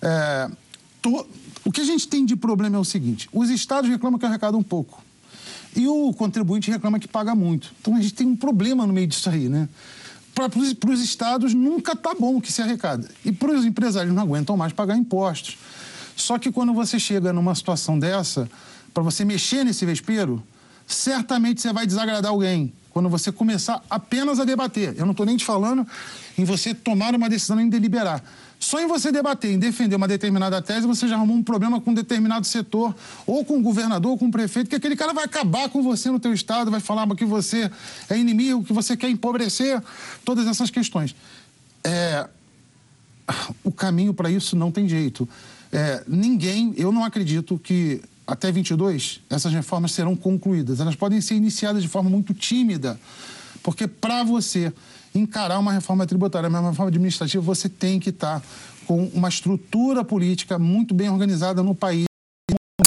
é, 0.00 0.50
to, 1.00 1.26
o 1.64 1.70
que 1.70 1.80
a 1.80 1.84
gente 1.84 2.08
tem 2.08 2.24
de 2.24 2.36
problema 2.36 2.76
é 2.76 2.80
o 2.80 2.84
seguinte: 2.84 3.28
os 3.32 3.50
estados 3.50 3.90
reclamam 3.90 4.18
que 4.18 4.26
arrecadam 4.26 4.58
um 4.60 4.64
pouco. 4.64 5.02
E 5.74 5.88
o 5.88 6.12
contribuinte 6.12 6.70
reclama 6.70 6.98
que 6.98 7.08
paga 7.08 7.34
muito. 7.34 7.72
Então 7.80 7.96
a 7.96 8.00
gente 8.00 8.14
tem 8.14 8.26
um 8.26 8.36
problema 8.36 8.86
no 8.86 8.92
meio 8.92 9.06
disso 9.06 9.30
aí, 9.30 9.48
né? 9.48 9.68
Para 10.34 10.90
os 10.90 11.00
estados 11.00 11.54
nunca 11.54 11.92
está 11.92 12.14
bom 12.14 12.36
o 12.36 12.40
que 12.40 12.50
se 12.50 12.62
arrecada. 12.62 13.08
E 13.24 13.30
para 13.30 13.52
os 13.52 13.64
empresários 13.64 14.14
não 14.14 14.22
aguentam 14.22 14.56
mais 14.56 14.72
pagar 14.72 14.96
impostos. 14.96 15.58
Só 16.16 16.38
que 16.38 16.50
quando 16.50 16.72
você 16.72 16.98
chega 16.98 17.32
numa 17.32 17.54
situação 17.54 17.98
dessa, 17.98 18.48
para 18.92 19.02
você 19.02 19.24
mexer 19.24 19.64
nesse 19.64 19.84
vespeiro, 19.84 20.42
certamente 20.86 21.60
você 21.60 21.72
vai 21.72 21.86
desagradar 21.86 22.30
alguém. 22.30 22.72
Quando 22.90 23.08
você 23.08 23.32
começar 23.32 23.82
apenas 23.88 24.38
a 24.38 24.44
debater. 24.44 24.94
Eu 24.98 25.06
não 25.06 25.12
estou 25.12 25.24
nem 25.24 25.36
te 25.36 25.44
falando 25.44 25.86
em 26.36 26.44
você 26.44 26.74
tomar 26.74 27.14
uma 27.14 27.28
decisão 27.28 27.58
em 27.58 27.68
deliberar. 27.68 28.22
Só 28.62 28.80
em 28.80 28.86
você 28.86 29.10
debater, 29.10 29.50
em 29.50 29.58
defender 29.58 29.96
uma 29.96 30.06
determinada 30.06 30.62
tese, 30.62 30.86
você 30.86 31.08
já 31.08 31.16
arrumou 31.16 31.36
um 31.36 31.42
problema 31.42 31.80
com 31.80 31.90
um 31.90 31.94
determinado 31.94 32.46
setor, 32.46 32.94
ou 33.26 33.44
com 33.44 33.58
o 33.58 33.60
governador, 33.60 34.12
ou 34.12 34.16
com 34.16 34.26
o 34.26 34.30
prefeito, 34.30 34.70
que 34.70 34.76
aquele 34.76 34.94
cara 34.94 35.12
vai 35.12 35.24
acabar 35.24 35.68
com 35.68 35.82
você 35.82 36.12
no 36.12 36.20
teu 36.20 36.32
estado, 36.32 36.70
vai 36.70 36.78
falar 36.78 37.04
que 37.16 37.24
você 37.24 37.68
é 38.08 38.16
inimigo, 38.16 38.62
que 38.62 38.72
você 38.72 38.96
quer 38.96 39.10
empobrecer, 39.10 39.82
todas 40.24 40.46
essas 40.46 40.70
questões. 40.70 41.12
É, 41.82 42.28
o 43.64 43.72
caminho 43.72 44.14
para 44.14 44.30
isso 44.30 44.54
não 44.54 44.70
tem 44.70 44.88
jeito. 44.88 45.28
É, 45.72 46.04
ninguém, 46.06 46.72
eu 46.76 46.92
não 46.92 47.02
acredito 47.02 47.58
que 47.58 48.00
até 48.24 48.52
22 48.52 49.22
essas 49.28 49.52
reformas 49.52 49.90
serão 49.90 50.14
concluídas. 50.14 50.78
Elas 50.78 50.94
podem 50.94 51.20
ser 51.20 51.34
iniciadas 51.34 51.82
de 51.82 51.88
forma 51.88 52.08
muito 52.08 52.32
tímida, 52.32 52.96
porque 53.60 53.88
para 53.88 54.22
você 54.22 54.72
encarar 55.14 55.58
uma 55.58 55.72
reforma 55.72 56.06
tributária, 56.06 56.48
uma 56.48 56.70
reforma 56.70 56.88
administrativa, 56.88 57.42
você 57.42 57.68
tem 57.68 58.00
que 58.00 58.10
estar 58.10 58.42
com 58.86 59.04
uma 59.14 59.28
estrutura 59.28 60.04
política 60.04 60.58
muito 60.58 60.94
bem 60.94 61.08
organizada 61.08 61.62
no 61.62 61.74
país, 61.74 62.04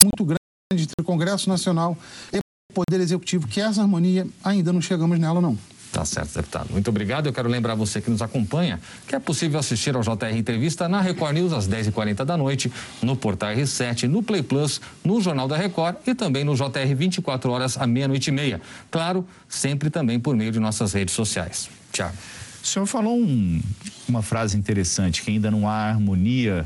muito 0.02 0.26
grande 0.26 0.40
entre 0.72 0.94
o 1.00 1.04
Congresso 1.04 1.50
Nacional 1.50 1.98
e 2.34 2.38
o 2.38 2.74
Poder 2.74 3.02
Executivo, 3.02 3.48
que 3.48 3.62
essa 3.62 3.82
harmonia 3.82 4.28
ainda 4.44 4.74
não 4.74 4.82
chegamos 4.82 5.18
nela, 5.20 5.40
não. 5.40 5.58
Tá 5.96 6.04
certo, 6.04 6.34
deputado. 6.34 6.72
Muito 6.72 6.90
obrigado. 6.90 7.28
Eu 7.28 7.32
quero 7.32 7.48
lembrar 7.48 7.74
você 7.74 8.02
que 8.02 8.10
nos 8.10 8.22
acompanha 8.22 8.82
que 9.08 9.16
é 9.16 9.20
possível 9.20 9.58
assistir 9.58 9.96
ao 9.96 10.02
JR 10.02 10.36
Entrevista 10.36 10.90
na 10.90 11.00
Record 11.00 11.36
News 11.36 11.54
às 11.54 11.70
10h40 11.70 12.26
da 12.26 12.36
noite, 12.36 12.70
no 13.02 13.16
Portal 13.16 13.54
R7, 13.54 14.04
no 14.04 14.22
Play 14.22 14.44
Plus, 14.44 14.82
no 15.06 15.22
Jornal 15.22 15.48
da 15.48 15.56
Record 15.56 15.96
e 16.06 16.14
também 16.14 16.44
no 16.44 16.54
JR 16.54 16.94
24 16.94 17.50
horas 17.50 17.78
à 17.78 17.88
meia-noite 17.88 18.28
e 18.28 18.34
meia. 18.34 18.62
Claro, 18.92 19.26
sempre 19.48 19.90
também 19.90 20.20
por 20.20 20.36
meio 20.36 20.52
de 20.52 20.60
nossas 20.60 20.92
redes 20.92 21.16
sociais. 21.16 21.70
Tiago. 21.96 22.16
O 22.62 22.68
senhor 22.68 22.86
falou 22.86 23.18
um, 23.18 23.62
uma 24.08 24.22
frase 24.22 24.58
interessante, 24.58 25.22
que 25.22 25.32
ainda 25.32 25.50
não 25.50 25.68
há 25.68 25.90
harmonia 25.90 26.66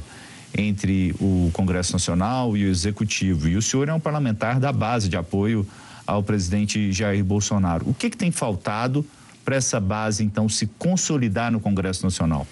entre 0.57 1.13
o 1.19 1.51
Congresso 1.53 1.93
Nacional 1.93 2.57
e 2.57 2.65
o 2.65 2.69
Executivo. 2.69 3.47
E 3.47 3.55
o 3.55 3.61
senhor 3.61 3.87
é 3.87 3.93
um 3.93 3.99
parlamentar 3.99 4.59
da 4.59 4.71
base 4.71 5.07
de 5.07 5.15
apoio 5.15 5.67
ao 6.07 6.23
presidente 6.23 6.91
Jair 6.91 7.23
Bolsonaro. 7.23 7.87
O 7.87 7.93
que, 7.93 8.09
que 8.09 8.17
tem 8.17 8.31
faltado 8.31 9.05
para 9.45 9.55
essa 9.55 9.79
base, 9.79 10.23
então, 10.23 10.49
se 10.49 10.67
consolidar 10.67 11.51
no 11.51 11.59
Congresso 11.59 12.03
Nacional? 12.03 12.47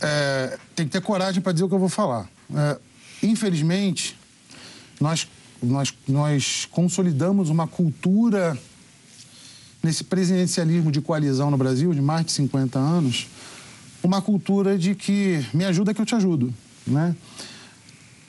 É, 0.00 0.58
tem 0.74 0.86
que 0.86 0.92
ter 0.92 1.00
coragem 1.00 1.40
para 1.40 1.52
dizer 1.52 1.64
o 1.64 1.68
que 1.68 1.74
eu 1.74 1.78
vou 1.78 1.88
falar. 1.88 2.28
É, 2.54 2.78
infelizmente, 3.22 4.16
nós, 5.00 5.28
nós, 5.62 5.94
nós 6.08 6.68
consolidamos 6.70 7.48
uma 7.50 7.66
cultura 7.66 8.58
nesse 9.82 10.04
presidencialismo 10.04 10.92
de 10.92 11.00
coalizão 11.00 11.50
no 11.50 11.56
Brasil, 11.56 11.92
de 11.92 12.00
mais 12.00 12.24
de 12.24 12.32
50 12.32 12.78
anos, 12.78 13.26
uma 14.02 14.22
cultura 14.22 14.78
de 14.78 14.94
que 14.94 15.44
me 15.52 15.64
ajuda 15.64 15.92
que 15.92 16.00
eu 16.00 16.06
te 16.06 16.14
ajudo. 16.14 16.52
Né? 16.86 17.14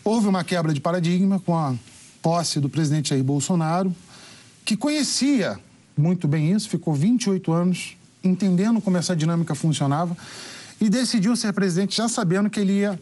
Houve 0.03 0.27
uma 0.27 0.43
quebra 0.43 0.73
de 0.73 0.81
paradigma 0.81 1.39
com 1.39 1.57
a 1.57 1.75
posse 2.21 2.59
do 2.59 2.69
presidente 2.69 3.09
Jair 3.09 3.23
Bolsonaro, 3.23 3.93
que 4.65 4.77
conhecia 4.77 5.59
muito 5.95 6.27
bem 6.27 6.51
isso, 6.51 6.69
ficou 6.69 6.93
28 6.93 7.51
anos 7.51 7.97
entendendo 8.23 8.81
como 8.81 8.97
essa 8.97 9.15
dinâmica 9.15 9.53
funcionava 9.53 10.15
e 10.79 10.89
decidiu 10.89 11.35
ser 11.35 11.53
presidente 11.53 11.97
já 11.97 12.07
sabendo 12.07 12.49
que 12.49 12.59
ele 12.59 12.79
ia 12.79 12.99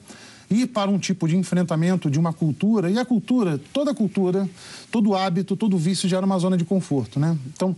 ir 0.50 0.68
para 0.68 0.92
um 0.92 1.00
tipo 1.00 1.28
de 1.28 1.38
enfrentamento 1.38 2.12
de 2.12 2.20
uma 2.20 2.34
cultura, 2.34 2.90
e 2.90 3.00
a 3.00 3.06
cultura, 3.06 3.60
toda 3.72 3.94
cultura, 3.94 4.50
todo 4.92 5.16
hábito, 5.16 5.56
todo 5.56 5.78
vício 5.78 6.10
gera 6.10 6.26
uma 6.26 6.38
zona 6.38 6.58
de 6.58 6.66
conforto, 6.66 7.20
né? 7.20 7.38
Então, 7.48 7.74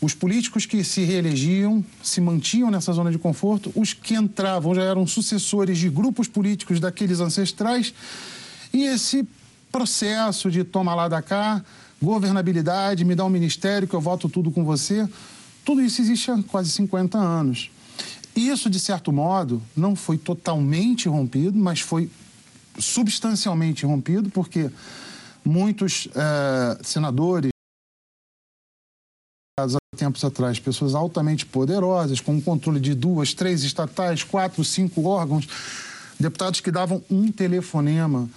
os 0.00 0.14
políticos 0.14 0.64
que 0.64 0.82
se 0.82 1.02
reelegiam 1.02 1.84
se 2.02 2.20
mantinham 2.20 2.70
nessa 2.70 2.92
zona 2.92 3.10
de 3.10 3.18
conforto, 3.18 3.70
os 3.74 3.92
que 3.92 4.14
entravam 4.14 4.74
já 4.74 4.82
eram 4.82 5.06
sucessores 5.06 5.78
de 5.78 5.90
grupos 5.90 6.26
políticos 6.26 6.80
daqueles 6.80 7.20
ancestrais, 7.20 7.92
e 8.72 8.84
esse 8.84 9.28
processo 9.70 10.50
de 10.50 10.64
toma 10.64 10.94
lá 10.94 11.06
da 11.06 11.20
cá, 11.20 11.62
governabilidade, 12.00 13.04
me 13.04 13.14
dá 13.14 13.24
um 13.24 13.28
ministério 13.28 13.86
que 13.86 13.94
eu 13.94 14.00
voto 14.00 14.28
tudo 14.28 14.50
com 14.50 14.64
você, 14.64 15.08
tudo 15.64 15.82
isso 15.82 16.00
existe 16.00 16.30
há 16.30 16.42
quase 16.42 16.70
50 16.70 17.18
anos. 17.18 17.70
Isso, 18.34 18.70
de 18.70 18.80
certo 18.80 19.12
modo, 19.12 19.60
não 19.76 19.94
foi 19.94 20.16
totalmente 20.16 21.08
rompido, 21.08 21.58
mas 21.58 21.80
foi 21.80 22.08
substancialmente 22.78 23.84
rompido, 23.84 24.30
porque 24.30 24.70
muitos 25.44 26.08
eh, 26.14 26.78
senadores 26.82 27.50
tempos 30.00 30.24
atrás, 30.24 30.58
pessoas 30.58 30.94
altamente 30.94 31.44
poderosas, 31.44 32.20
com 32.20 32.32
um 32.32 32.40
controle 32.40 32.80
de 32.80 32.94
duas, 32.94 33.34
três 33.34 33.62
estatais, 33.62 34.24
quatro, 34.24 34.64
cinco 34.64 35.06
órgãos, 35.06 35.46
deputados 36.18 36.60
que 36.60 36.70
davam 36.70 37.02
um 37.10 37.30
telefonema 37.30 38.28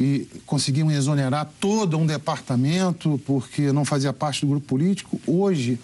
e 0.00 0.26
conseguiam 0.46 0.90
exonerar 0.90 1.48
todo 1.60 1.96
um 1.98 2.06
departamento 2.06 3.20
porque 3.26 3.70
não 3.70 3.84
fazia 3.84 4.12
parte 4.12 4.40
do 4.40 4.48
grupo 4.48 4.66
político. 4.66 5.20
Hoje, 5.26 5.78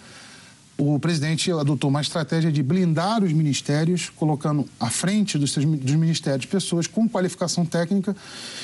o 0.77 0.99
presidente 0.99 1.51
adotou 1.51 1.89
uma 1.89 2.01
estratégia 2.01 2.51
de 2.51 2.63
blindar 2.63 3.23
os 3.23 3.31
ministérios, 3.31 4.09
colocando 4.09 4.67
à 4.79 4.89
frente 4.89 5.37
dos, 5.37 5.51
seus, 5.51 5.63
dos 5.63 5.95
ministérios 5.95 6.45
pessoas 6.47 6.87
com 6.87 7.07
qualificação 7.07 7.63
técnica. 7.63 8.15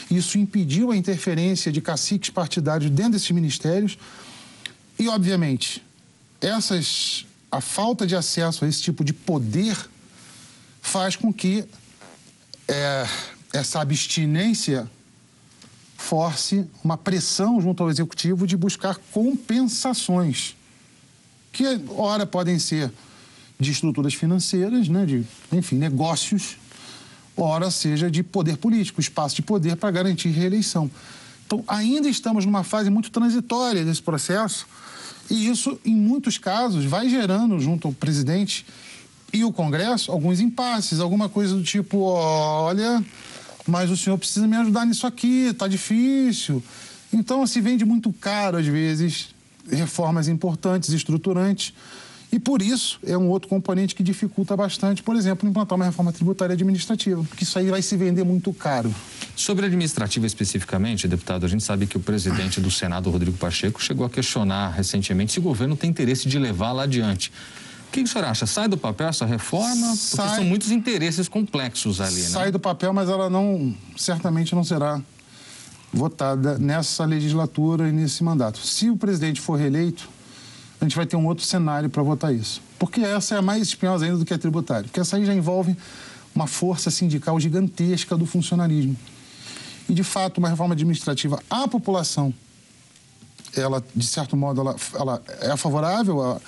Isso 0.10 0.40
impediu 0.40 0.92
a 0.92 0.98
interferência 0.98 1.72
de 1.72 1.80
caciques 1.80 2.32
partidários 2.32 2.90
dentro 2.90 3.14
desses 3.14 3.30
ministérios. 3.30 3.98
E, 5.00 5.08
obviamente, 5.08 5.84
essas, 6.42 7.26
a 7.52 7.62
falta 7.62 8.06
de 8.06 8.16
acesso 8.16 8.66
a 8.66 8.68
esse 8.68 8.82
tipo 8.82 9.04
de 9.04 9.14
poder 9.14 9.78
faz 10.82 11.16
com 11.16 11.34
que 11.34 11.66
é, 12.68 13.08
essa 13.54 13.82
abstinência 13.82 14.90
force 15.98 16.66
uma 16.84 16.98
pressão 16.98 17.60
junto 17.60 17.84
ao 17.84 17.90
executivo 17.90 18.46
de 18.46 18.56
buscar 18.56 18.98
compensações 19.12 20.56
que 21.58 21.64
ora 21.90 22.26
podem 22.26 22.60
ser 22.60 22.92
de 23.60 23.72
estruturas 23.72 24.14
financeiras, 24.14 24.88
né, 24.88 25.06
de, 25.08 25.26
enfim, 25.52 25.76
negócios, 25.76 26.56
ora 27.36 27.72
seja 27.72 28.12
de 28.12 28.22
poder 28.22 28.58
político, 28.58 29.02
espaço 29.02 29.36
de 29.38 29.42
poder 29.42 29.76
para 29.76 29.90
garantir 29.90 30.30
reeleição. 30.30 30.90
Então, 31.48 31.64
ainda 31.68 32.08
estamos 32.08 32.46
numa 32.46 32.64
fase 32.64 32.92
muito 32.92 33.10
transitória 33.10 33.84
desse 33.84 34.04
processo, 34.04 34.68
e 35.30 35.50
isso, 35.50 35.80
em 35.86 35.96
muitos 35.96 36.38
casos, 36.38 36.86
vai 36.86 37.10
gerando, 37.10 37.60
junto 37.60 37.88
ao 37.88 37.94
presidente 37.94 38.66
e 39.34 39.44
o 39.44 39.52
Congresso, 39.52 40.12
alguns 40.12 40.40
impasses, 40.40 41.00
alguma 41.00 41.28
coisa 41.28 41.56
do 41.56 41.64
tipo: 41.64 41.98
olha, 42.00 43.04
mas 43.68 43.90
o 43.92 43.98
senhor 43.98 44.18
precisa 44.18 44.48
me 44.48 44.56
ajudar 44.56 44.86
nisso 44.86 45.06
aqui, 45.06 45.48
está 45.48 45.68
difícil. 45.68 46.64
Então, 47.12 47.46
se 47.46 47.60
vende 47.62 47.86
muito 47.86 48.12
caro, 48.14 48.58
às 48.58 48.66
vezes, 48.66 49.30
reformas 49.70 50.28
importantes, 50.28 50.90
estruturantes. 50.90 51.74
E 52.32 52.40
por 52.40 52.62
isso 52.62 53.00
é 53.06 53.18
um 53.18 53.30
outro 53.30 53.48
componente 53.48 53.96
que 53.96 54.04
dificulta 54.04 54.56
bastante, 54.56 55.02
por 55.02 55.16
exemplo, 55.16 55.48
implantar 55.48 55.78
uma 55.78 55.86
reforma 55.86 56.12
tributária 56.12 56.54
administrativa, 56.54 57.24
porque 57.24 57.44
isso 57.44 57.58
aí 57.58 57.70
vai 57.70 57.82
se 57.82 57.96
vender 57.96 58.24
muito 58.26 58.54
caro. 58.54 58.94
Sobre 59.36 59.64
a 59.66 59.68
administrativa 59.68 60.26
especificamente, 60.26 61.08
deputado, 61.08 61.46
a 61.46 61.50
gente 61.50 61.64
sabe 61.64 61.88
que 61.88 61.96
o 61.96 62.00
presidente 62.00 62.60
do 62.60 62.70
Senado, 62.70 63.10
Rodrigo 63.10 63.38
Pacheco, 63.38 63.82
chegou 63.82 64.06
a 64.06 64.10
questionar 64.10 64.72
recentemente 64.72 65.32
se 65.32 65.40
o 65.40 65.42
governo 65.42 65.78
tem 65.78 65.90
interesse 65.90 66.28
de 66.28 66.38
levá-la 66.38 66.84
adiante. 66.84 67.32
O 67.88 67.92
que, 67.92 68.02
o 68.02 68.08
senhor 68.08 68.26
acha? 68.26 68.46
Sai 68.46 68.68
do 68.68 68.78
papel 68.78 69.08
essa 69.08 69.26
reforma? 69.26 69.96
Sai, 69.96 70.26
Porque 70.26 70.36
são 70.36 70.44
muitos 70.44 70.72
interesses 70.72 71.30
complexos 71.30 72.02
ali, 72.02 72.22
né? 72.22 72.28
Sai 72.28 72.52
do 72.52 72.60
papel, 72.60 72.94
mas 72.94 73.10
ela 73.10 73.30
não, 73.30 73.74
certamente 73.96 74.54
não 74.54 74.64
será 74.64 75.02
votada 75.94 76.58
nessa 76.58 77.06
legislatura 77.06 77.88
e 77.88 77.92
nesse 77.94 78.24
mandato. 78.24 78.60
Se 78.60 78.90
o 78.90 78.98
presidente 78.98 79.40
for 79.40 79.58
reeleito, 79.58 80.10
a 80.80 80.86
gente 80.86 80.96
vai 80.96 81.06
ter 81.06 81.16
um 81.16 81.26
outro 81.26 81.44
cenário 81.44 81.90
para 81.90 82.04
votar 82.04 82.34
isso. 82.34 82.62
Porque 82.78 83.02
essa 83.02 83.36
é 83.36 83.38
a 83.40 83.42
mais 83.42 83.64
espinhosa 83.64 84.06
ainda 84.06 84.18
do 84.18 84.26
que 84.26 84.34
a 84.34 84.38
tributária. 84.38 84.84
Porque 84.84 85.00
essa 85.00 85.18
aí 85.18 85.26
já 85.26 85.34
envolve 85.34 85.76
uma 86.36 86.46
força 86.46 86.92
sindical 86.92 87.40
gigantesca 87.40 88.16
do 88.16 88.26
funcionalismo. 88.26 88.96
E, 89.90 89.94
de 89.94 90.04
fato, 90.04 90.38
uma 90.38 90.50
reforma 90.50 90.74
administrativa 90.74 91.42
à 91.50 91.68
população, 91.68 92.34
ela, 93.56 93.84
de 93.96 94.06
certo 94.06 94.38
modo, 94.38 94.62
ela, 94.62 94.76
ela 94.94 95.24
é 95.42 95.58
favorável 95.58 96.22
à, 96.22 96.42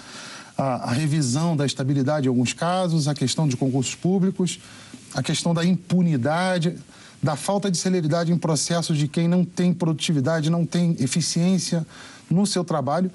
à, 0.57 0.63
à 0.89 0.91
revisão 0.91 1.57
da 1.57 1.65
estabilidade 1.65 2.27
em 2.27 2.29
alguns 2.29 2.53
casos, 2.53 3.07
a 3.07 3.15
questão 3.15 3.47
de 3.47 3.57
concursos 3.57 3.95
públicos, 3.95 4.59
a 5.15 5.23
questão 5.23 5.53
da 5.53 5.65
impunidade, 5.65 6.77
da 7.23 7.35
falta 7.35 7.71
de 7.71 7.77
celeridade 7.77 8.31
em 8.31 8.37
processos 8.37 8.97
de 8.97 9.07
quem 9.07 9.27
não 9.27 9.43
tem 9.43 9.73
produtividade, 9.73 10.49
não 10.49 10.65
tem 10.65 10.95
eficiência 10.99 11.85
no 12.29 12.45
seu 12.45 12.63
trabalho. 12.63 13.11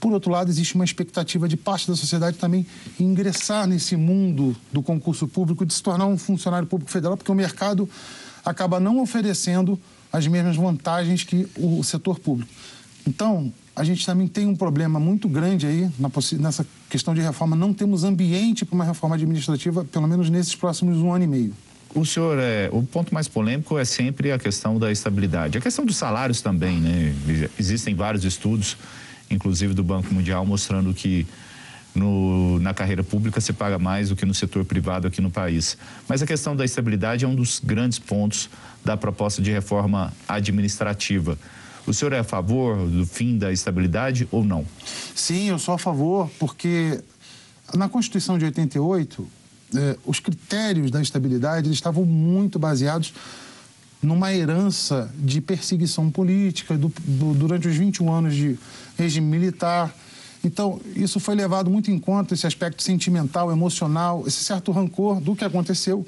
Por 0.00 0.12
outro 0.12 0.30
lado, 0.30 0.50
existe 0.50 0.74
uma 0.74 0.84
expectativa 0.84 1.48
de 1.48 1.56
parte 1.56 1.88
da 1.88 1.96
sociedade 1.96 2.36
também 2.36 2.66
ingressar 3.00 3.66
nesse 3.66 3.96
mundo 3.96 4.54
do 4.72 4.82
concurso 4.82 5.26
público, 5.26 5.64
de 5.64 5.72
se 5.72 5.82
tornar 5.82 6.06
um 6.06 6.18
funcionário 6.18 6.66
público 6.68 6.90
federal, 6.90 7.16
porque 7.16 7.32
o 7.32 7.34
mercado 7.34 7.88
acaba 8.44 8.78
não 8.78 9.00
oferecendo 9.00 9.78
as 10.12 10.26
mesmas 10.26 10.56
vantagens 10.56 11.24
que 11.24 11.48
o 11.56 11.82
setor 11.82 12.18
público. 12.18 12.50
Então, 13.06 13.52
a 13.74 13.84
gente 13.84 14.04
também 14.06 14.26
tem 14.26 14.46
um 14.46 14.56
problema 14.56 14.98
muito 14.98 15.28
grande 15.28 15.66
aí 15.66 15.90
nessa 16.38 16.66
questão 16.88 17.14
de 17.14 17.20
reforma. 17.20 17.54
Não 17.54 17.72
temos 17.74 18.04
ambiente 18.04 18.64
para 18.64 18.74
uma 18.74 18.84
reforma 18.84 19.14
administrativa, 19.16 19.84
pelo 19.84 20.08
menos 20.08 20.30
nesses 20.30 20.54
próximos 20.54 20.98
um 20.98 21.12
ano 21.12 21.24
e 21.24 21.26
meio. 21.26 21.54
O 21.94 22.04
senhor, 22.04 22.38
é, 22.38 22.68
o 22.72 22.82
ponto 22.82 23.12
mais 23.14 23.28
polêmico 23.28 23.78
é 23.78 23.84
sempre 23.84 24.32
a 24.32 24.38
questão 24.38 24.78
da 24.78 24.90
estabilidade. 24.90 25.56
A 25.56 25.60
questão 25.60 25.84
dos 25.84 25.96
salários 25.96 26.40
também, 26.40 26.80
né? 26.80 27.14
Existem 27.58 27.94
vários 27.94 28.24
estudos 28.24 28.76
inclusive 29.30 29.74
do 29.74 29.82
Banco 29.82 30.12
Mundial, 30.12 30.44
mostrando 30.44 30.92
que 30.94 31.26
no, 31.94 32.58
na 32.60 32.74
carreira 32.74 33.02
pública 33.02 33.40
se 33.40 33.52
paga 33.52 33.78
mais 33.78 34.10
do 34.10 34.16
que 34.16 34.26
no 34.26 34.34
setor 34.34 34.64
privado 34.64 35.06
aqui 35.06 35.20
no 35.20 35.30
país. 35.30 35.76
Mas 36.08 36.22
a 36.22 36.26
questão 36.26 36.54
da 36.54 36.64
estabilidade 36.64 37.24
é 37.24 37.28
um 37.28 37.34
dos 37.34 37.60
grandes 37.62 37.98
pontos 37.98 38.50
da 38.84 38.96
proposta 38.96 39.40
de 39.40 39.50
reforma 39.50 40.12
administrativa. 40.28 41.38
O 41.86 41.94
senhor 41.94 42.12
é 42.12 42.18
a 42.18 42.24
favor 42.24 42.86
do 42.88 43.06
fim 43.06 43.38
da 43.38 43.52
estabilidade 43.52 44.28
ou 44.30 44.44
não? 44.44 44.66
Sim, 45.14 45.48
eu 45.48 45.58
sou 45.58 45.74
a 45.74 45.78
favor, 45.78 46.30
porque 46.38 47.00
na 47.74 47.88
Constituição 47.88 48.36
de 48.38 48.44
88, 48.44 49.28
eh, 49.74 49.96
os 50.04 50.20
critérios 50.20 50.90
da 50.90 51.00
estabilidade 51.00 51.70
estavam 51.72 52.04
muito 52.04 52.58
baseados 52.58 53.14
numa 54.02 54.32
herança 54.32 55.10
de 55.18 55.40
perseguição 55.40 56.10
política 56.10 56.76
do, 56.76 56.92
do, 57.04 57.34
durante 57.34 57.66
os 57.68 57.76
21 57.76 58.12
anos 58.12 58.34
de 58.34 58.58
regime 58.96 59.26
militar. 59.26 59.94
Então, 60.44 60.80
isso 60.94 61.18
foi 61.18 61.34
levado 61.34 61.70
muito 61.70 61.90
em 61.90 61.98
conta, 61.98 62.34
esse 62.34 62.46
aspecto 62.46 62.82
sentimental, 62.82 63.50
emocional, 63.50 64.24
esse 64.26 64.44
certo 64.44 64.70
rancor 64.70 65.20
do 65.20 65.34
que 65.34 65.44
aconteceu. 65.44 66.06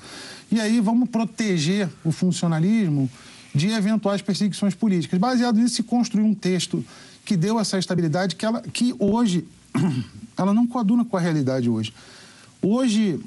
E 0.51 0.61
aí 0.61 0.81
vamos 0.81 1.09
proteger 1.09 1.89
o 2.05 2.13
funcionalismo 2.13 3.11
de 3.55 3.69
eventuais 3.71 4.23
perseguições 4.23 4.75
políticas. 4.75 5.19
Baseado 5.19 5.59
nisso, 5.59 5.77
se 5.77 5.83
construiu 5.83 6.27
um 6.27 6.35
texto 6.35 6.85
que 7.25 7.37
deu 7.37 7.59
essa 7.59 7.79
estabilidade 7.79 8.37
que, 8.37 8.47
ela, 8.47 8.63
que 8.63 8.95
hoje 8.99 9.45
ela 10.37 10.55
não 10.55 10.67
coaduna 10.67 11.05
com 11.05 11.17
a 11.17 11.21
realidade 11.21 11.69
hoje. 11.69 11.93
Hoje, 12.63 13.21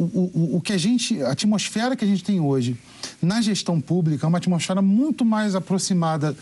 o, 0.00 0.56
o, 0.56 0.60
que 0.60 0.72
a 0.72 0.78
gente, 0.78 1.22
a 1.22 1.32
atmosfera 1.32 1.96
que 1.96 2.04
a 2.04 2.08
gente 2.08 2.22
tem 2.22 2.40
hoje 2.40 2.76
na 3.20 3.40
gestão 3.40 3.80
pública 3.80 4.26
é 4.26 4.28
uma 4.28 4.38
atmosfera 4.38 4.80
muito 4.80 5.24
mais 5.24 5.54
aproximada 5.54 6.36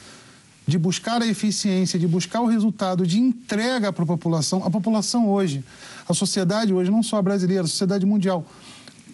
de 0.66 0.78
buscar 0.78 1.22
a 1.22 1.26
eficiência, 1.26 1.98
de 1.98 2.08
buscar 2.08 2.40
o 2.40 2.46
resultado, 2.46 3.06
de 3.06 3.20
entrega 3.20 3.92
para 3.92 4.02
a 4.02 4.06
população. 4.06 4.64
A 4.64 4.70
população 4.70 5.28
hoje, 5.28 5.64
a 6.08 6.12
sociedade 6.12 6.72
hoje, 6.72 6.90
não 6.90 7.02
só 7.02 7.18
a 7.18 7.22
brasileira, 7.22 7.64
a 7.64 7.68
sociedade 7.68 8.04
mundial, 8.04 8.44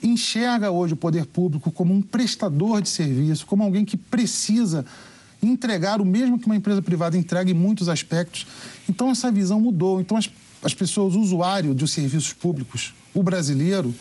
enxerga 0.03 0.71
hoje 0.71 0.95
o 0.95 0.97
poder 0.97 1.27
público 1.27 1.71
como 1.71 1.93
um 1.93 2.01
prestador 2.01 2.81
de 2.81 2.89
serviço, 2.89 3.47
como 3.47 3.63
alguém 3.63 3.85
que 3.85 3.97
precisa 3.97 4.85
entregar 5.43 6.01
o 6.01 6.05
mesmo 6.05 6.39
que 6.39 6.47
uma 6.47 6.57
empresa 6.57 6.81
privada 6.81 7.19
entrega 7.19 7.51
em 7.51 7.55
muitos 7.55 7.89
aspectos. 7.89 8.47
Então, 8.89 9.11
essa 9.11 9.31
visão 9.31 9.61
mudou. 9.61 10.01
Então, 10.01 10.17
as, 10.17 10.31
as 10.63 10.73
pessoas, 10.73 11.15
o 11.15 11.21
usuário 11.21 11.75
dos 11.75 11.93
serviços 11.93 12.33
públicos, 12.33 12.95
o 13.13 13.23
brasileiro, 13.23 13.95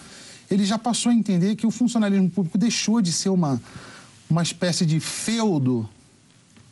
ele 0.51 0.65
já 0.65 0.77
passou 0.77 1.11
a 1.11 1.15
entender 1.15 1.55
que 1.55 1.65
o 1.65 1.71
funcionalismo 1.71 2.29
público 2.29 2.57
deixou 2.57 3.01
de 3.01 3.11
ser 3.11 3.29
uma, 3.29 3.59
uma 4.29 4.43
espécie 4.43 4.85
de 4.85 4.99
feudo 4.99 5.89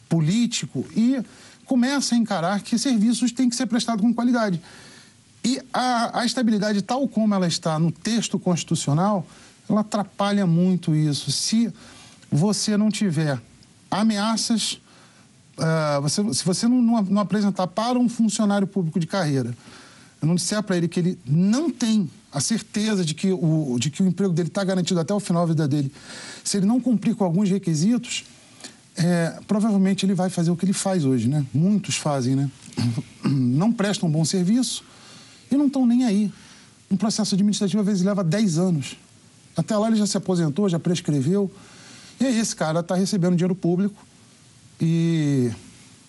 político 0.10 0.86
e 0.96 1.24
começa 1.66 2.14
a 2.14 2.18
encarar 2.18 2.62
que 2.62 2.78
serviços 2.78 3.32
têm 3.32 3.50
que 3.50 3.56
ser 3.56 3.68
prestados 3.68 4.02
com 4.02 4.14
qualidade. 4.14 4.62
E 5.46 5.62
a, 5.72 6.20
a 6.20 6.26
estabilidade, 6.26 6.82
tal 6.82 7.08
como 7.08 7.34
ela 7.34 7.48
está 7.48 7.80
no 7.80 7.92
texto 7.92 8.38
constitucional, 8.38 9.26
ela 9.70 9.82
atrapalha 9.82 10.46
muito 10.46 10.94
isso. 10.94 11.32
Se 11.32 11.72
você 12.30 12.76
não 12.76 12.90
tiver 12.90 13.40
ameaças, 13.90 14.74
uh, 15.58 16.02
você, 16.02 16.34
se 16.34 16.44
você 16.44 16.68
não, 16.68 16.82
não, 16.82 17.02
não 17.04 17.22
apresentar 17.22 17.68
para 17.68 17.98
um 17.98 18.10
funcionário 18.10 18.68
público 18.68 19.00
de 19.00 19.08
carreira, 19.08 19.56
não 20.28 20.36
disser 20.36 20.62
para 20.64 20.78
ele 20.78 20.88
que 20.88 21.00
ele 21.00 21.20
não 21.26 21.70
tem 21.70 22.10
a 22.32 22.40
certeza 22.40 23.04
de 23.04 23.14
que 23.14 23.32
o, 23.32 23.78
de 23.80 23.90
que 23.90 24.04
o 24.04 24.08
emprego 24.08 24.34
dele 24.34 24.50
está 24.50 24.64
garantido 24.64 25.00
até 25.00 25.14
o 25.14 25.20
final 25.20 25.48
da 25.48 25.54
vida 25.54 25.68
dele, 25.68 25.92
se 26.44 26.58
ele 26.58 26.66
não 26.66 26.80
cumprir 26.80 27.16
com 27.16 27.24
alguns 27.24 27.50
requisitos, 27.50 28.26
é, 28.98 29.40
provavelmente 29.48 30.06
ele 30.06 30.14
vai 30.14 30.30
fazer 30.30 30.52
o 30.52 30.56
que 30.56 30.66
ele 30.66 30.74
faz 30.74 31.06
hoje, 31.06 31.28
né? 31.28 31.46
Muitos 31.54 31.96
fazem, 31.96 32.36
né? 32.36 32.52
Não 33.24 33.72
prestam 33.72 34.10
um 34.10 34.12
bom 34.12 34.26
serviço 34.26 34.84
e 35.52 35.56
não 35.56 35.68
estão 35.68 35.86
nem 35.86 36.04
aí. 36.06 36.32
Um 36.90 36.98
processo 36.98 37.36
administrativo 37.36 37.82
às 37.82 37.86
vezes 37.86 38.04
leva 38.04 38.24
10 38.24 38.58
anos. 38.58 38.98
Até 39.56 39.78
lá 39.78 39.88
ele 39.88 39.98
já 39.98 40.08
se 40.08 40.18
aposentou, 40.18 40.68
já 40.68 40.80
prescreveu. 40.80 41.52
E 42.20 42.26
aí 42.26 42.40
esse 42.40 42.56
cara 42.56 42.80
está 42.80 42.96
recebendo 42.96 43.36
dinheiro 43.36 43.56
público 43.56 44.06
e 44.82 45.52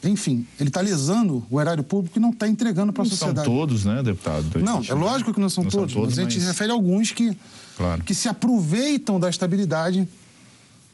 enfim, 0.02 0.46
ele 0.58 0.70
está 0.70 0.80
lesando 0.80 1.44
o 1.50 1.60
erário 1.60 1.82
público 1.82 2.18
e 2.18 2.20
não 2.20 2.30
está 2.30 2.48
entregando 2.48 2.92
para 2.92 3.02
a 3.02 3.06
sociedade. 3.06 3.46
São 3.46 3.54
todos, 3.54 3.84
né, 3.84 4.02
deputado? 4.02 4.46
Não, 4.60 4.82
é 4.88 4.94
lógico 4.94 5.34
que 5.34 5.40
não 5.40 5.50
são 5.50 5.64
não 5.64 5.70
todos, 5.70 5.92
são 5.92 6.02
todos, 6.02 6.16
mas 6.16 6.18
a 6.18 6.28
gente 6.28 6.38
mas... 6.38 6.48
refere 6.48 6.70
a 6.70 6.74
alguns 6.74 7.12
que, 7.12 7.36
claro. 7.76 8.02
que 8.02 8.14
se 8.14 8.28
aproveitam 8.28 9.20
da 9.20 9.28
estabilidade 9.28 10.08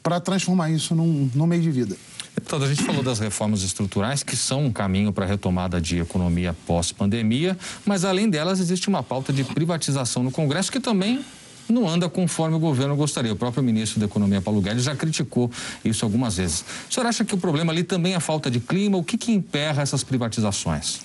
para 0.03 0.19
transformar 0.21 0.71
isso 0.71 0.95
num, 0.95 1.31
num 1.35 1.47
meio 1.47 1.62
de 1.62 1.71
vida. 1.71 1.97
Deputado, 2.35 2.64
a 2.64 2.69
gente 2.69 2.83
falou 2.83 3.03
das 3.03 3.19
reformas 3.19 3.62
estruturais, 3.62 4.23
que 4.23 4.37
são 4.37 4.66
um 4.66 4.73
caminho 4.73 5.12
para 5.12 5.25
a 5.25 5.29
retomada 5.29 5.81
de 5.81 5.99
economia 5.99 6.55
pós-pandemia, 6.66 7.57
mas 7.85 8.05
além 8.05 8.29
delas 8.29 8.61
existe 8.61 8.88
uma 8.88 9.03
pauta 9.03 9.33
de 9.33 9.42
privatização 9.42 10.23
no 10.23 10.31
Congresso 10.31 10.71
que 10.71 10.79
também 10.79 11.25
não 11.68 11.88
anda 11.88 12.09
conforme 12.09 12.57
o 12.57 12.59
governo 12.59 12.94
gostaria. 12.96 13.33
O 13.33 13.37
próprio 13.37 13.62
ministro 13.62 13.98
da 13.98 14.07
Economia, 14.07 14.40
Paulo 14.40 14.61
Guedes, 14.61 14.85
já 14.85 14.94
criticou 14.94 15.50
isso 15.85 16.05
algumas 16.05 16.37
vezes. 16.37 16.64
O 16.88 16.94
senhor 16.94 17.07
acha 17.07 17.24
que 17.24 17.35
o 17.35 17.38
problema 17.38 17.72
ali 17.72 17.83
também 17.83 18.12
é 18.12 18.16
a 18.16 18.20
falta 18.20 18.50
de 18.50 18.61
clima? 18.61 18.96
O 18.96 19.05
que, 19.05 19.18
que 19.18 19.33
emperra 19.33 19.83
essas 19.83 20.05
privatizações? 20.05 21.00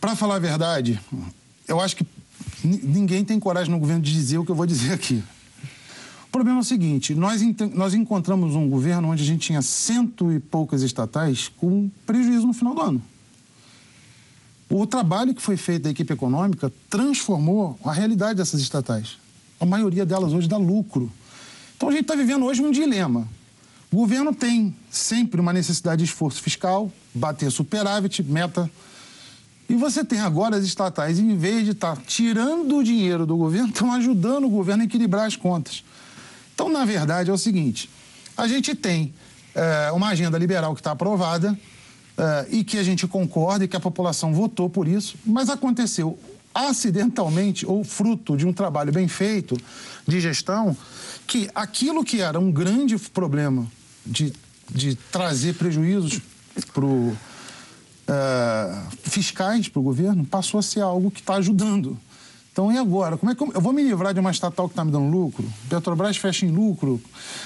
Para 0.00 0.14
falar 0.14 0.36
a 0.36 0.38
verdade, 0.38 1.00
eu 1.66 1.80
acho 1.80 1.96
que 1.96 2.06
ninguém 2.62 3.24
tem 3.24 3.38
coragem 3.40 3.70
no 3.70 3.78
governo 3.78 4.02
de 4.02 4.12
dizer 4.12 4.38
o 4.38 4.44
que 4.44 4.50
eu 4.50 4.54
vou 4.54 4.66
dizer 4.66 4.92
aqui. 4.92 5.22
O 6.28 6.30
problema 6.30 6.58
é 6.58 6.62
o 6.62 6.64
seguinte: 6.64 7.14
nós, 7.14 7.42
nós 7.74 7.94
encontramos 7.94 8.54
um 8.54 8.68
governo 8.68 9.08
onde 9.08 9.22
a 9.22 9.26
gente 9.26 9.46
tinha 9.46 9.62
cento 9.62 10.30
e 10.30 10.38
poucas 10.38 10.82
estatais 10.82 11.48
com 11.56 11.90
prejuízo 12.06 12.46
no 12.46 12.52
final 12.52 12.74
do 12.74 12.80
ano. 12.80 13.02
O 14.70 14.86
trabalho 14.86 15.34
que 15.34 15.40
foi 15.40 15.56
feito 15.56 15.84
da 15.84 15.90
equipe 15.90 16.12
econômica 16.12 16.70
transformou 16.90 17.78
a 17.82 17.92
realidade 17.92 18.36
dessas 18.36 18.60
estatais. 18.60 19.16
A 19.60 19.66
maioria 19.66 20.06
delas 20.06 20.32
hoje 20.32 20.48
dá 20.48 20.56
lucro. 20.56 21.10
Então 21.76 21.88
a 21.88 21.92
gente 21.92 22.02
está 22.02 22.14
vivendo 22.14 22.44
hoje 22.44 22.62
um 22.62 22.70
dilema. 22.70 23.26
O 23.90 23.96
governo 23.96 24.34
tem 24.34 24.74
sempre 24.90 25.40
uma 25.40 25.52
necessidade 25.52 26.02
de 26.02 26.08
esforço 26.10 26.42
fiscal, 26.42 26.92
bater 27.14 27.50
superávit, 27.50 28.22
meta. 28.22 28.70
E 29.68 29.74
você 29.74 30.04
tem 30.04 30.20
agora 30.20 30.56
as 30.56 30.64
estatais, 30.64 31.18
em 31.18 31.36
vez 31.36 31.64
de 31.64 31.70
estar 31.72 31.96
tá 31.96 32.02
tirando 32.06 32.78
o 32.78 32.84
dinheiro 32.84 33.24
do 33.24 33.36
governo, 33.36 33.68
estão 33.72 33.92
ajudando 33.92 34.44
o 34.44 34.50
governo 34.50 34.82
a 34.82 34.86
equilibrar 34.86 35.26
as 35.26 35.36
contas. 35.36 35.84
Então, 36.54 36.68
na 36.68 36.84
verdade, 36.84 37.30
é 37.30 37.32
o 37.32 37.38
seguinte: 37.38 37.88
a 38.36 38.46
gente 38.46 38.74
tem 38.74 39.14
é, 39.54 39.90
uma 39.92 40.08
agenda 40.08 40.36
liberal 40.36 40.74
que 40.74 40.80
está 40.80 40.90
aprovada 40.90 41.58
é, 42.16 42.46
e 42.50 42.64
que 42.64 42.78
a 42.78 42.82
gente 42.82 43.06
concorda 43.06 43.64
e 43.64 43.68
que 43.68 43.76
a 43.76 43.80
população 43.80 44.34
votou 44.34 44.68
por 44.68 44.86
isso, 44.86 45.16
mas 45.24 45.48
aconteceu 45.48 46.18
acidentalmente 46.66 47.64
ou 47.64 47.84
fruto 47.84 48.36
de 48.36 48.46
um 48.46 48.52
trabalho 48.52 48.92
bem 48.92 49.06
feito 49.06 49.56
de 50.06 50.20
gestão 50.20 50.76
que 51.26 51.48
aquilo 51.54 52.04
que 52.04 52.20
era 52.20 52.40
um 52.40 52.50
grande 52.50 52.98
problema 52.98 53.66
de, 54.04 54.32
de 54.68 54.96
trazer 54.96 55.54
prejuízos 55.54 56.20
para 56.72 56.84
uh, 56.84 57.12
fiscais 59.02 59.68
para 59.68 59.78
o 59.78 59.82
governo 59.82 60.24
passou 60.24 60.58
a 60.58 60.62
ser 60.62 60.80
algo 60.80 61.10
que 61.10 61.20
está 61.20 61.34
ajudando. 61.34 61.96
Então, 62.50 62.72
e 62.72 62.78
agora? 62.78 63.16
Como 63.16 63.30
é 63.30 63.36
que 63.36 63.42
eu, 63.42 63.52
eu 63.54 63.60
vou 63.60 63.72
me 63.72 63.84
livrar 63.84 64.12
de 64.12 64.18
uma 64.18 64.32
estatal 64.32 64.66
que 64.66 64.72
está 64.72 64.84
me 64.84 64.90
dando 64.90 65.08
lucro? 65.08 65.48
Petrobras 65.68 66.16
fecha 66.16 66.44
em 66.44 66.50
lucro, 66.50 67.00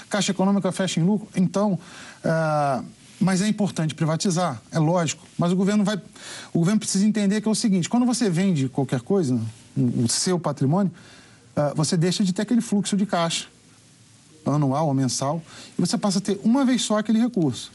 Caixa 0.08 0.30
Econômica 0.30 0.72
fecha 0.72 1.00
em 1.00 1.02
lucro. 1.02 1.28
Então, 1.36 1.78
uh, 2.24 2.84
mas 3.22 3.40
é 3.40 3.46
importante 3.46 3.94
privatizar, 3.94 4.60
é 4.72 4.78
lógico. 4.78 5.24
Mas 5.38 5.52
o 5.52 5.56
governo 5.56 5.84
vai, 5.84 5.96
o 6.52 6.58
governo 6.58 6.80
precisa 6.80 7.06
entender 7.06 7.40
que 7.40 7.46
é 7.46 7.50
o 7.50 7.54
seguinte: 7.54 7.88
quando 7.88 8.04
você 8.04 8.28
vende 8.28 8.68
qualquer 8.68 9.00
coisa, 9.00 9.40
o 9.76 10.08
seu 10.08 10.40
patrimônio, 10.40 10.92
uh, 11.56 11.74
você 11.76 11.96
deixa 11.96 12.24
de 12.24 12.32
ter 12.32 12.42
aquele 12.42 12.60
fluxo 12.60 12.96
de 12.96 13.06
caixa 13.06 13.46
anual 14.44 14.88
ou 14.88 14.94
mensal, 14.94 15.40
e 15.78 15.80
você 15.80 15.96
passa 15.96 16.18
a 16.18 16.20
ter 16.20 16.40
uma 16.42 16.64
vez 16.64 16.82
só 16.82 16.98
aquele 16.98 17.20
recurso. 17.20 17.70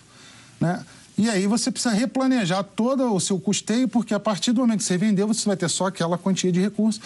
Né? 0.59 0.83
E 1.17 1.29
aí 1.29 1.47
você 1.47 1.71
precisa 1.71 1.95
replanejar 1.95 2.61
todo 2.63 3.15
o 3.15 3.19
seu 3.19 3.39
custeio, 3.39 3.87
porque 3.87 4.13
a 4.13 4.19
partir 4.19 4.51
do 4.51 4.59
momento 4.59 4.79
que 4.79 4.85
você 4.85 4.97
vendeu, 4.97 5.27
você 5.27 5.47
vai 5.47 5.55
ter 5.55 5.69
só 5.69 5.87
aquela 5.87 6.17
quantia 6.17 6.51
de 6.51 6.59
recursos. 6.59 7.01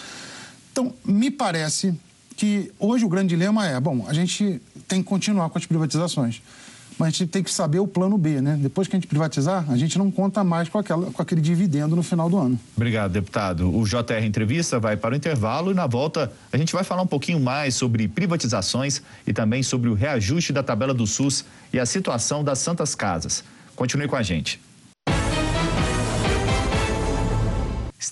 Então, 0.72 0.92
me 1.04 1.30
parece 1.30 1.94
que 2.36 2.72
hoje 2.78 3.04
o 3.04 3.08
grande 3.08 3.28
dilema 3.28 3.66
é, 3.68 3.78
bom, 3.78 4.04
a 4.08 4.12
gente 4.12 4.60
tem 4.88 5.00
que 5.00 5.08
continuar 5.08 5.48
com 5.48 5.58
as 5.58 5.64
privatizações 5.64 6.42
mas 6.98 7.08
a 7.08 7.10
gente 7.10 7.26
tem 7.26 7.42
que 7.42 7.50
saber 7.50 7.78
o 7.78 7.86
plano 7.86 8.16
B, 8.16 8.40
né? 8.40 8.58
Depois 8.60 8.88
que 8.88 8.96
a 8.96 8.98
gente 8.98 9.06
privatizar, 9.06 9.64
a 9.68 9.76
gente 9.76 9.98
não 9.98 10.10
conta 10.10 10.42
mais 10.44 10.68
com, 10.68 10.78
aquela, 10.78 11.10
com 11.10 11.22
aquele 11.22 11.40
dividendo 11.40 11.94
no 11.96 12.02
final 12.02 12.28
do 12.28 12.36
ano. 12.36 12.58
Obrigado, 12.76 13.12
deputado. 13.12 13.74
O 13.74 13.84
JR 13.84 14.24
Entrevista 14.24 14.78
vai 14.78 14.96
para 14.96 15.14
o 15.14 15.16
intervalo 15.16 15.70
e 15.70 15.74
na 15.74 15.86
volta 15.86 16.32
a 16.52 16.56
gente 16.56 16.72
vai 16.72 16.84
falar 16.84 17.02
um 17.02 17.06
pouquinho 17.06 17.40
mais 17.40 17.74
sobre 17.74 18.08
privatizações 18.08 19.02
e 19.26 19.32
também 19.32 19.62
sobre 19.62 19.88
o 19.88 19.94
reajuste 19.94 20.52
da 20.52 20.62
tabela 20.62 20.94
do 20.94 21.06
SUS 21.06 21.44
e 21.72 21.78
a 21.78 21.86
situação 21.86 22.42
das 22.42 22.58
Santas 22.58 22.94
Casas. 22.94 23.44
Continue 23.74 24.08
com 24.08 24.16
a 24.16 24.22
gente. 24.22 24.60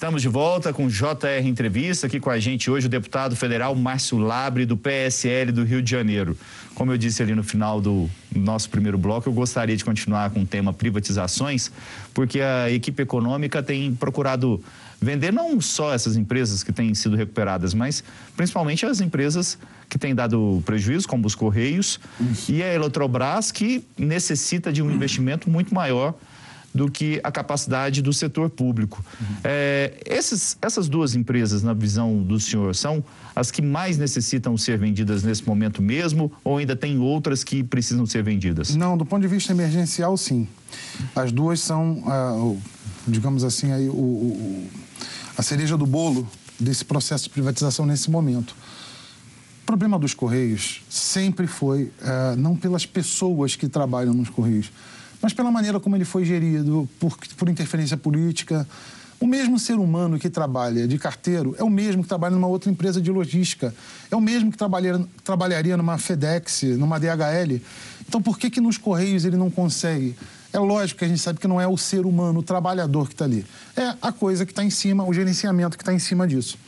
Estamos 0.01 0.23
de 0.23 0.29
volta 0.29 0.73
com 0.73 0.89
JR 0.89 1.45
Entrevista, 1.45 2.07
aqui 2.07 2.19
com 2.19 2.31
a 2.31 2.39
gente 2.39 2.71
hoje 2.71 2.87
o 2.87 2.89
deputado 2.89 3.37
federal 3.37 3.75
Márcio 3.75 4.17
Labre, 4.17 4.65
do 4.65 4.75
PSL 4.75 5.53
do 5.53 5.63
Rio 5.63 5.83
de 5.83 5.91
Janeiro. 5.91 6.35
Como 6.75 6.91
eu 6.91 6.97
disse 6.97 7.23
ali 7.23 7.35
no 7.35 7.45
final 7.45 7.83
do 7.83 8.09
nosso 8.35 8.71
primeiro 8.71 8.97
bloco, 8.97 9.29
eu 9.29 9.33
gostaria 9.35 9.77
de 9.77 9.85
continuar 9.85 10.31
com 10.31 10.41
o 10.41 10.47
tema 10.47 10.73
privatizações, 10.73 11.71
porque 12.15 12.41
a 12.41 12.71
equipe 12.71 13.03
econômica 13.03 13.63
tem 13.63 13.95
procurado 13.95 14.65
vender 14.99 15.35
não 15.35 15.61
só 15.61 15.93
essas 15.93 16.17
empresas 16.17 16.63
que 16.63 16.73
têm 16.73 16.95
sido 16.95 17.15
recuperadas, 17.15 17.75
mas 17.75 18.03
principalmente 18.35 18.87
as 18.87 19.03
empresas 19.03 19.59
que 19.87 19.99
têm 19.99 20.15
dado 20.15 20.63
prejuízo, 20.65 21.07
como 21.07 21.27
os 21.27 21.35
Correios, 21.35 22.01
e 22.49 22.63
a 22.63 22.73
Eletrobras, 22.73 23.53
que 23.53 23.85
necessita 23.99 24.73
de 24.73 24.81
um 24.81 24.91
investimento 24.91 25.51
muito 25.51 25.75
maior 25.75 26.15
do 26.75 26.91
que 26.91 27.21
a 27.25 27.33
capacidade 27.33 28.01
do 28.01 28.13
setor 28.13 28.49
público. 28.49 29.05
Uhum. 29.21 29.37
É, 29.45 30.01
esses, 30.07 30.57
essas 30.63 30.89
duas 30.89 31.15
empresas, 31.15 31.63
na 31.63 31.73
visão 31.73 32.23
do 32.23 32.39
senhor, 32.39 32.75
são 32.75 33.05
as 33.35 33.51
que 33.51 33.61
mais 33.61 33.99
necessitam 33.99 34.57
ser 34.57 34.79
vendidas 34.79 35.23
nesse 35.23 35.47
momento 35.47 35.83
mesmo 35.83 36.33
ou 36.45 36.59
ainda 36.59 36.77
tem 36.77 36.99
outras 36.99 37.43
que 37.43 37.63
precisam 37.65 38.07
ser 38.07 38.23
vendidas? 38.23 38.75
Não, 38.75 38.97
do 38.97 39.05
ponto 39.05 39.23
de 39.23 39.29
vista 39.29 39.53
emergencial, 39.53 40.17
sim. 40.17 40.47
As 41.15 41.33
duas 41.33 41.61
são, 41.61 42.03
ah, 42.07 42.55
digamos 43.07 43.43
assim, 43.43 43.73
aí, 43.73 43.89
o, 43.89 43.93
o, 43.93 44.69
a 45.37 45.43
cereja 45.43 45.77
do 45.77 45.87
bolo 45.87 46.29
desse 46.59 46.85
processo 46.85 47.25
de 47.25 47.31
privatização 47.31 47.85
nesse 47.85 48.11
momento. 48.11 48.55
O 49.63 49.67
problema 49.67 49.99
dos 49.99 50.15
Correios 50.15 50.83
sempre 50.89 51.47
foi, 51.47 51.91
ah, 52.03 52.35
não 52.37 52.55
pelas 52.55 52.87
pessoas 52.87 53.57
que 53.57 53.69
trabalham 53.69 54.15
nos 54.15 54.31
Correios, 54.31 54.71
mas 55.21 55.33
pela 55.33 55.51
maneira 55.51 55.79
como 55.79 55.97
ele 55.97 56.05
foi 56.05 56.25
gerido, 56.25 56.89
por, 56.99 57.17
por 57.37 57.49
interferência 57.49 57.97
política. 57.97 58.67
O 59.21 59.27
mesmo 59.27 59.59
ser 59.59 59.75
humano 59.75 60.19
que 60.19 60.31
trabalha 60.31 60.89
de 60.89 60.99
carteiro 60.99 61.55
é 61.59 61.63
o 61.63 61.69
mesmo 61.69 62.03
que 62.03 62.09
trabalha 62.09 62.35
numa 62.35 62.47
outra 62.47 62.71
empresa 62.71 63.03
de 63.03 63.11
logística, 63.11 63.75
é 64.11 64.17
o 64.17 64.21
mesmo 64.21 64.51
que 64.51 64.57
trabalharia, 64.57 65.07
trabalharia 65.23 65.77
numa 65.77 65.99
FedEx, 65.99 66.63
numa 66.79 66.99
DHL. 66.99 67.61
Então, 68.09 68.23
por 68.23 68.39
que, 68.39 68.49
que 68.49 68.63
nos 68.63 68.79
Correios 68.79 69.27
ele 69.27 69.37
não 69.37 69.51
consegue? 69.51 70.17
É 70.53 70.59
lógico 70.59 70.99
que 70.99 71.05
a 71.05 71.09
gente 71.09 71.21
sabe 71.21 71.39
que 71.39 71.47
não 71.47 71.61
é 71.61 71.69
o 71.69 71.77
ser 71.77 72.07
humano, 72.07 72.41
o 72.41 72.43
trabalhador 72.43 73.07
que 73.07 73.15
está 73.15 73.27
ali. 73.27 73.45
É 73.77 73.95
a 74.01 74.11
coisa 74.11 74.47
que 74.47 74.53
está 74.53 74.65
em 74.65 74.71
cima, 74.71 75.05
o 75.05 75.13
gerenciamento 75.13 75.77
que 75.77 75.83
está 75.83 75.93
em 75.93 75.99
cima 75.99 76.27
disso. 76.27 76.59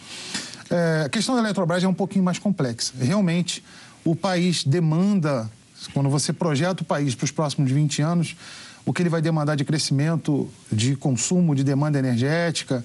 É, 0.71 1.05
a 1.07 1.09
questão 1.09 1.35
da 1.35 1.41
Eletrobras 1.41 1.83
é 1.83 1.89
um 1.89 1.95
pouquinho 1.95 2.25
mais 2.25 2.39
complexa. 2.39 2.93
Realmente, 3.01 3.65
o 4.05 4.15
país 4.15 4.63
demanda 4.63 5.51
quando 5.93 6.09
você 6.09 6.33
projeta 6.33 6.83
o 6.83 6.87
país 6.87 7.15
para 7.15 7.25
os 7.25 7.31
próximos 7.31 7.71
20 7.71 8.03
anos, 8.03 8.37
o 8.85 8.93
que 8.93 9.03
ele 9.03 9.09
vai 9.09 9.23
demandar 9.23 9.55
de 9.55 9.65
crescimento, 9.65 10.49
de 10.71 10.97
consumo, 10.97 11.55
de 11.55 11.63
demanda 11.63 11.99
energética, 11.99 12.85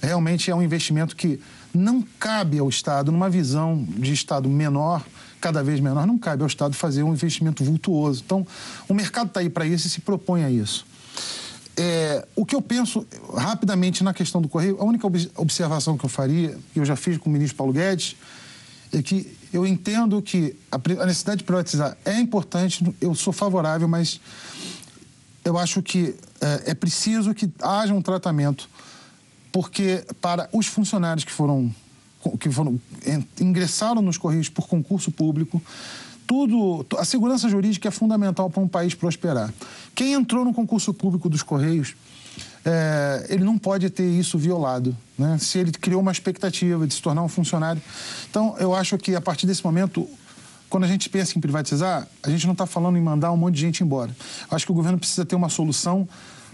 realmente 0.00 0.50
é 0.50 0.54
um 0.54 0.62
investimento 0.62 1.16
que 1.16 1.40
não 1.74 2.02
cabe 2.18 2.58
ao 2.58 2.68
Estado, 2.68 3.10
numa 3.10 3.30
visão 3.30 3.84
de 3.88 4.12
Estado 4.12 4.48
menor, 4.48 5.04
cada 5.40 5.62
vez 5.62 5.80
menor, 5.80 6.06
não 6.06 6.18
cabe 6.18 6.42
ao 6.42 6.46
Estado 6.46 6.74
fazer 6.74 7.02
um 7.02 7.12
investimento 7.12 7.64
vultuoso. 7.64 8.22
Então, 8.24 8.46
o 8.88 8.94
mercado 8.94 9.28
está 9.28 9.40
aí 9.40 9.50
para 9.50 9.66
isso 9.66 9.86
e 9.86 9.90
se 9.90 10.00
propõe 10.00 10.44
a 10.44 10.50
isso. 10.50 10.86
É, 11.76 12.26
o 12.36 12.44
que 12.44 12.54
eu 12.54 12.60
penso 12.60 13.06
rapidamente 13.34 14.04
na 14.04 14.12
questão 14.12 14.42
do 14.42 14.48
Correio, 14.48 14.76
a 14.78 14.84
única 14.84 15.06
observação 15.36 15.96
que 15.96 16.04
eu 16.04 16.08
faria, 16.08 16.56
que 16.72 16.78
eu 16.78 16.84
já 16.84 16.94
fiz 16.94 17.16
com 17.16 17.30
o 17.30 17.32
ministro 17.32 17.56
Paulo 17.56 17.72
Guedes, 17.72 18.14
é 18.92 19.02
que 19.02 19.34
eu 19.52 19.66
entendo 19.66 20.20
que 20.22 20.56
a, 20.70 20.78
necessidade 21.06 21.38
de 21.38 21.44
privatizar 21.44 21.96
é 22.04 22.18
importante, 22.18 22.94
eu 23.00 23.14
sou 23.14 23.32
favorável, 23.32 23.86
mas 23.86 24.20
eu 25.44 25.58
acho 25.58 25.82
que 25.82 26.14
é, 26.40 26.70
é 26.70 26.74
preciso 26.74 27.34
que 27.34 27.50
haja 27.60 27.92
um 27.92 28.00
tratamento, 28.00 28.68
porque 29.50 30.04
para 30.20 30.48
os 30.52 30.66
funcionários 30.66 31.24
que 31.24 31.32
foram 31.32 31.72
que 32.38 32.48
foram 32.48 32.80
ingressaram 33.40 34.00
nos 34.00 34.16
correios 34.16 34.48
por 34.48 34.68
concurso 34.68 35.10
público, 35.10 35.60
tudo 36.24 36.86
a 36.96 37.04
segurança 37.04 37.48
jurídica 37.48 37.88
é 37.88 37.90
fundamental 37.90 38.48
para 38.48 38.62
um 38.62 38.68
país 38.68 38.94
prosperar. 38.94 39.52
Quem 39.92 40.12
entrou 40.12 40.44
no 40.44 40.54
concurso 40.54 40.94
público 40.94 41.28
dos 41.28 41.42
correios 41.42 41.96
é, 42.64 43.26
ele 43.28 43.42
não 43.44 43.58
pode 43.58 43.90
ter 43.90 44.08
isso 44.08 44.38
violado, 44.38 44.96
né? 45.22 45.38
se 45.38 45.58
ele 45.58 45.72
criou 45.72 46.00
uma 46.00 46.12
expectativa 46.12 46.86
de 46.86 46.94
se 46.94 47.00
tornar 47.00 47.22
um 47.22 47.28
funcionário. 47.28 47.80
Então, 48.28 48.56
eu 48.58 48.74
acho 48.74 48.98
que 48.98 49.14
a 49.14 49.20
partir 49.20 49.46
desse 49.46 49.64
momento, 49.64 50.08
quando 50.68 50.84
a 50.84 50.88
gente 50.88 51.08
pensa 51.08 51.38
em 51.38 51.40
privatizar, 51.40 52.06
a 52.22 52.30
gente 52.30 52.44
não 52.44 52.52
está 52.52 52.66
falando 52.66 52.96
em 52.98 53.00
mandar 53.00 53.32
um 53.32 53.36
monte 53.36 53.54
de 53.54 53.60
gente 53.60 53.82
embora. 53.82 54.14
Acho 54.50 54.66
que 54.66 54.72
o 54.72 54.74
governo 54.74 54.98
precisa 54.98 55.24
ter 55.24 55.36
uma 55.36 55.48
solução 55.48 56.08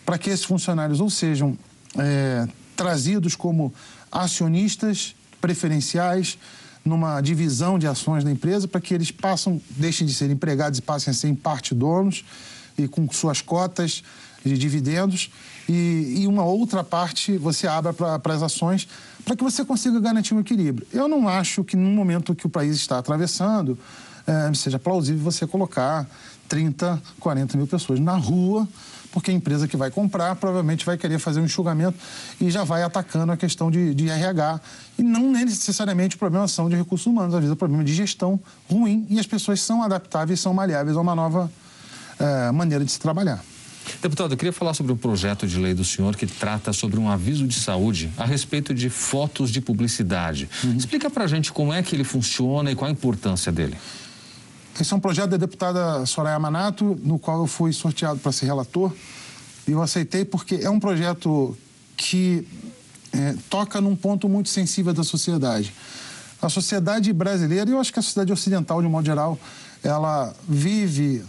para 0.04 0.18
que 0.18 0.30
esses 0.30 0.44
funcionários 0.44 1.00
ou 1.00 1.10
sejam 1.10 1.56
é, 1.98 2.46
trazidos 2.76 3.34
como 3.34 3.72
acionistas 4.12 5.14
preferenciais 5.40 6.38
numa 6.84 7.20
divisão 7.20 7.78
de 7.78 7.86
ações 7.86 8.24
da 8.24 8.30
empresa 8.30 8.66
para 8.66 8.80
que 8.80 8.94
eles 8.94 9.10
passam, 9.10 9.60
deixem 9.70 10.06
de 10.06 10.14
ser 10.14 10.30
empregados 10.30 10.78
e 10.78 10.82
passem 10.82 11.10
a 11.10 11.14
ser 11.14 11.28
em 11.28 11.34
parte 11.34 11.74
donos 11.74 12.24
e 12.76 12.88
com 12.88 13.10
suas 13.10 13.42
cotas 13.42 14.02
de 14.44 14.56
dividendos 14.56 15.30
e, 15.68 16.22
e 16.22 16.26
uma 16.26 16.44
outra 16.44 16.82
parte 16.82 17.36
você 17.36 17.66
abra 17.66 17.92
para 17.92 18.34
as 18.34 18.42
ações 18.42 18.88
para 19.24 19.36
que 19.36 19.44
você 19.44 19.64
consiga 19.64 20.00
garantir 20.00 20.32
um 20.32 20.40
equilíbrio. 20.40 20.86
Eu 20.92 21.06
não 21.06 21.28
acho 21.28 21.62
que 21.62 21.76
no 21.76 21.90
momento 21.90 22.34
que 22.34 22.46
o 22.46 22.48
país 22.48 22.76
está 22.76 22.98
atravessando 22.98 23.78
é, 24.26 24.52
seja 24.54 24.78
plausível 24.78 25.22
você 25.22 25.46
colocar 25.46 26.06
30, 26.48 27.00
40 27.20 27.56
mil 27.56 27.66
pessoas 27.66 28.00
na 28.00 28.14
rua, 28.14 28.66
porque 29.10 29.30
a 29.30 29.34
empresa 29.34 29.68
que 29.68 29.76
vai 29.76 29.90
comprar 29.90 30.34
provavelmente 30.36 30.84
vai 30.84 30.96
querer 30.96 31.18
fazer 31.18 31.40
um 31.40 31.44
enxugamento 31.44 31.98
e 32.40 32.50
já 32.50 32.64
vai 32.64 32.82
atacando 32.82 33.32
a 33.32 33.36
questão 33.36 33.70
de, 33.70 33.94
de 33.94 34.08
RH. 34.08 34.60
E 34.98 35.02
não 35.02 35.30
necessariamente 35.32 36.16
o 36.16 36.18
problema 36.18 36.48
são 36.48 36.68
de 36.68 36.76
recursos 36.76 37.06
humanos, 37.06 37.34
às 37.34 37.40
vezes 37.40 37.52
é 37.52 37.56
problema 37.56 37.84
de 37.84 37.94
gestão 37.94 38.40
ruim 38.70 39.06
e 39.10 39.18
as 39.18 39.26
pessoas 39.26 39.60
são 39.60 39.82
adaptáveis, 39.82 40.40
são 40.40 40.54
maleáveis 40.54 40.96
a 40.96 41.00
uma 41.00 41.14
nova 41.14 41.50
é, 42.18 42.50
maneira 42.50 42.84
de 42.84 42.90
se 42.90 42.98
trabalhar. 42.98 43.42
Deputado, 44.00 44.32
eu 44.32 44.36
queria 44.36 44.52
falar 44.52 44.74
sobre 44.74 44.92
um 44.92 44.96
projeto 44.96 45.46
de 45.46 45.58
lei 45.58 45.74
do 45.74 45.84
senhor 45.84 46.16
que 46.16 46.26
trata 46.26 46.72
sobre 46.72 46.98
um 46.98 47.10
aviso 47.10 47.46
de 47.46 47.54
saúde 47.54 48.10
a 48.16 48.24
respeito 48.24 48.72
de 48.72 48.88
fotos 48.88 49.50
de 49.50 49.60
publicidade. 49.60 50.48
Uhum. 50.62 50.76
Explica 50.76 51.10
para 51.10 51.24
a 51.24 51.26
gente 51.26 51.52
como 51.52 51.72
é 51.72 51.82
que 51.82 51.94
ele 51.94 52.04
funciona 52.04 52.70
e 52.70 52.74
qual 52.74 52.88
a 52.88 52.92
importância 52.92 53.50
dele. 53.50 53.76
Esse 54.80 54.92
é 54.92 54.96
um 54.96 55.00
projeto 55.00 55.30
da 55.30 55.36
deputada 55.36 56.06
Soraya 56.06 56.38
Manato, 56.38 56.98
no 57.02 57.18
qual 57.18 57.40
eu 57.40 57.46
fui 57.46 57.72
sorteado 57.72 58.20
para 58.20 58.30
ser 58.30 58.46
relator. 58.46 58.92
E 59.66 59.72
eu 59.72 59.82
aceitei 59.82 60.24
porque 60.24 60.56
é 60.62 60.70
um 60.70 60.78
projeto 60.78 61.56
que 61.96 62.46
é, 63.12 63.34
toca 63.50 63.80
num 63.80 63.96
ponto 63.96 64.28
muito 64.28 64.48
sensível 64.48 64.92
da 64.92 65.02
sociedade. 65.02 65.72
A 66.40 66.48
sociedade 66.48 67.12
brasileira, 67.12 67.68
e 67.68 67.72
eu 67.72 67.80
acho 67.80 67.92
que 67.92 67.98
a 67.98 68.02
sociedade 68.02 68.32
ocidental, 68.32 68.80
de 68.80 68.86
um 68.86 68.90
modo 68.90 69.04
geral, 69.04 69.38
ela 69.82 70.32
vive, 70.48 71.24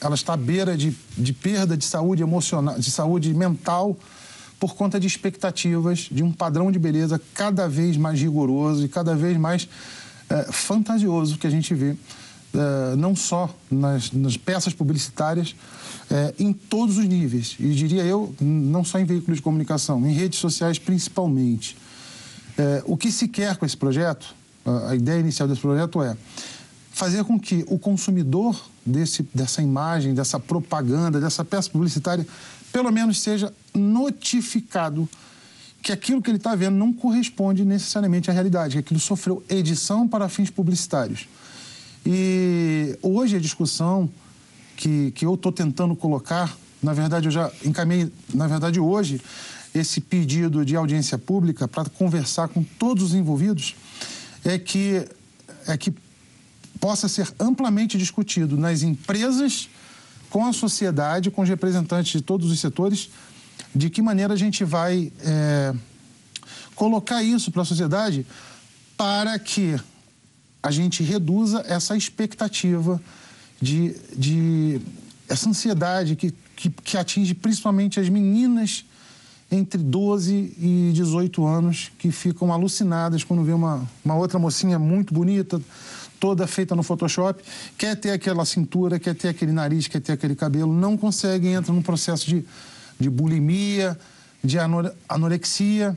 ela 0.00 0.14
está 0.14 0.34
à 0.34 0.36
beira 0.36 0.76
de, 0.76 0.96
de 1.16 1.32
perda 1.32 1.76
de 1.76 1.84
saúde 1.84 2.22
emocional, 2.22 2.78
de 2.78 2.90
saúde 2.90 3.34
mental, 3.34 3.96
por 4.58 4.74
conta 4.74 4.98
de 4.98 5.06
expectativas 5.06 6.08
de 6.10 6.22
um 6.22 6.32
padrão 6.32 6.70
de 6.70 6.78
beleza 6.78 7.20
cada 7.34 7.68
vez 7.68 7.96
mais 7.96 8.20
rigoroso 8.20 8.84
e 8.84 8.88
cada 8.88 9.14
vez 9.14 9.36
mais 9.36 9.68
é, 10.28 10.52
fantasioso 10.52 11.38
que 11.38 11.46
a 11.46 11.50
gente 11.50 11.74
vê, 11.74 11.96
é, 12.54 12.96
não 12.96 13.14
só 13.14 13.54
nas, 13.70 14.10
nas 14.12 14.36
peças 14.36 14.72
publicitárias, 14.72 15.54
é, 16.10 16.34
em 16.38 16.52
todos 16.52 16.98
os 16.98 17.04
níveis. 17.06 17.56
E 17.58 17.72
diria 17.72 18.02
eu, 18.02 18.34
não 18.40 18.84
só 18.84 18.98
em 18.98 19.04
veículos 19.04 19.36
de 19.36 19.42
comunicação, 19.42 20.04
em 20.06 20.12
redes 20.12 20.38
sociais 20.38 20.78
principalmente. 20.78 21.76
É, 22.56 22.82
o 22.86 22.96
que 22.96 23.12
se 23.12 23.28
quer 23.28 23.56
com 23.56 23.64
esse 23.64 23.76
projeto, 23.76 24.34
a 24.88 24.94
ideia 24.94 25.20
inicial 25.20 25.48
desse 25.48 25.60
projeto 25.60 26.02
é 26.02 26.16
fazer 26.90 27.24
com 27.24 27.38
que 27.38 27.64
o 27.68 27.78
consumidor 27.78 28.60
desse, 28.88 29.22
dessa 29.34 29.62
imagem, 29.62 30.14
dessa 30.14 30.40
propaganda, 30.40 31.20
dessa 31.20 31.44
peça 31.44 31.70
publicitária, 31.70 32.26
pelo 32.72 32.90
menos 32.90 33.20
seja 33.20 33.52
notificado 33.74 35.08
que 35.82 35.92
aquilo 35.92 36.20
que 36.20 36.30
ele 36.30 36.38
está 36.38 36.54
vendo 36.54 36.76
não 36.76 36.92
corresponde 36.92 37.64
necessariamente 37.64 38.30
à 38.30 38.32
realidade, 38.32 38.72
que 38.72 38.78
aquilo 38.78 39.00
sofreu 39.00 39.42
edição 39.48 40.08
para 40.08 40.28
fins 40.28 40.50
publicitários. 40.50 41.28
E 42.04 42.98
hoje 43.02 43.36
a 43.36 43.40
discussão 43.40 44.10
que, 44.76 45.10
que 45.12 45.24
eu 45.24 45.34
estou 45.34 45.52
tentando 45.52 45.94
colocar, 45.94 46.56
na 46.82 46.92
verdade 46.92 47.26
eu 47.26 47.32
já 47.32 47.50
encaminhei, 47.64 48.10
na 48.32 48.46
verdade 48.46 48.80
hoje, 48.80 49.20
esse 49.74 50.00
pedido 50.00 50.64
de 50.64 50.74
audiência 50.76 51.18
pública 51.18 51.68
para 51.68 51.88
conversar 51.90 52.48
com 52.48 52.62
todos 52.62 53.04
os 53.04 53.14
envolvidos, 53.14 53.76
é 54.44 54.58
que, 54.58 55.06
é 55.66 55.76
que 55.76 55.92
possa 56.80 57.08
ser 57.08 57.32
amplamente 57.38 57.98
discutido 57.98 58.56
nas 58.56 58.82
empresas, 58.82 59.68
com 60.30 60.46
a 60.46 60.52
sociedade, 60.52 61.30
com 61.30 61.42
os 61.42 61.48
representantes 61.48 62.12
de 62.12 62.22
todos 62.22 62.50
os 62.50 62.60
setores, 62.60 63.10
de 63.74 63.90
que 63.90 64.02
maneira 64.02 64.34
a 64.34 64.36
gente 64.36 64.64
vai 64.64 65.12
é, 65.20 65.74
colocar 66.74 67.22
isso 67.22 67.50
para 67.50 67.62
a 67.62 67.64
sociedade 67.64 68.26
para 68.96 69.38
que 69.38 69.78
a 70.62 70.70
gente 70.70 71.02
reduza 71.02 71.64
essa 71.66 71.96
expectativa 71.96 73.00
de, 73.60 73.94
de 74.16 74.80
essa 75.28 75.48
ansiedade 75.48 76.16
que, 76.16 76.32
que, 76.56 76.70
que 76.70 76.96
atinge 76.96 77.34
principalmente 77.34 78.00
as 78.00 78.08
meninas 78.08 78.84
entre 79.50 79.78
12 79.82 80.54
e 80.58 80.90
18 80.94 81.46
anos 81.46 81.90
que 81.98 82.10
ficam 82.10 82.52
alucinadas 82.52 83.24
quando 83.24 83.42
vê 83.42 83.52
uma, 83.52 83.88
uma 84.04 84.14
outra 84.14 84.38
mocinha 84.38 84.78
muito 84.78 85.14
bonita, 85.14 85.60
toda 86.18 86.46
feita 86.46 86.74
no 86.74 86.82
Photoshop, 86.82 87.42
quer 87.76 87.96
ter 87.96 88.10
aquela 88.10 88.44
cintura, 88.44 88.98
quer 88.98 89.14
ter 89.14 89.28
aquele 89.28 89.52
nariz, 89.52 89.86
quer 89.86 90.00
ter 90.00 90.12
aquele 90.12 90.34
cabelo, 90.34 90.72
não 90.72 90.96
consegue, 90.96 91.48
entra 91.48 91.72
num 91.72 91.82
processo 91.82 92.26
de, 92.26 92.44
de 92.98 93.10
bulimia, 93.10 93.98
de 94.42 94.58
anorexia, 95.08 95.96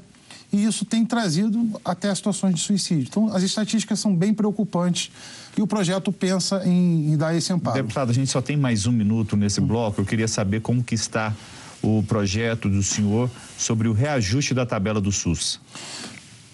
e 0.51 0.65
isso 0.65 0.83
tem 0.83 1.05
trazido 1.05 1.79
até 1.83 2.13
situações 2.13 2.55
de 2.55 2.61
suicídio. 2.61 3.07
Então, 3.09 3.33
as 3.33 3.41
estatísticas 3.41 3.99
são 3.99 4.13
bem 4.13 4.33
preocupantes 4.33 5.09
e 5.57 5.61
o 5.61 5.67
projeto 5.67 6.11
pensa 6.11 6.61
em, 6.65 7.13
em 7.13 7.17
dar 7.17 7.33
esse 7.33 7.53
amparo. 7.53 7.77
Deputado, 7.77 8.09
a 8.09 8.13
gente 8.13 8.29
só 8.29 8.41
tem 8.41 8.57
mais 8.57 8.85
um 8.85 8.91
minuto 8.91 9.37
nesse 9.37 9.61
bloco. 9.61 10.01
Eu 10.01 10.05
queria 10.05 10.27
saber 10.27 10.59
como 10.59 10.83
que 10.83 10.93
está 10.93 11.33
o 11.81 12.03
projeto 12.03 12.69
do 12.69 12.83
senhor 12.83 13.29
sobre 13.57 13.87
o 13.87 13.93
reajuste 13.93 14.53
da 14.53 14.65
tabela 14.65 14.99
do 14.99 15.11
SUS. 15.11 15.59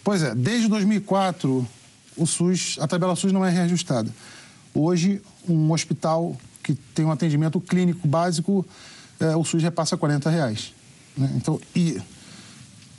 Pois 0.03 0.21
é, 0.21 0.33
desde 0.35 0.67
2004 0.69 1.67
o 2.17 2.25
SUS, 2.25 2.77
a 2.81 2.87
tabela 2.87 3.15
SUS 3.15 3.31
não 3.31 3.45
é 3.45 3.49
reajustada. 3.49 4.13
Hoje, 4.73 5.21
um 5.47 5.71
hospital 5.71 6.35
que 6.63 6.73
tem 6.93 7.05
um 7.05 7.11
atendimento 7.11 7.61
clínico 7.61 8.07
básico, 8.07 8.65
é, 9.19 9.35
o 9.35 9.43
SUS 9.43 9.63
repassa 9.63 9.95
40 9.95 10.29
reais. 10.29 10.73
Né? 11.15 11.31
Então, 11.35 11.59
e 11.75 12.01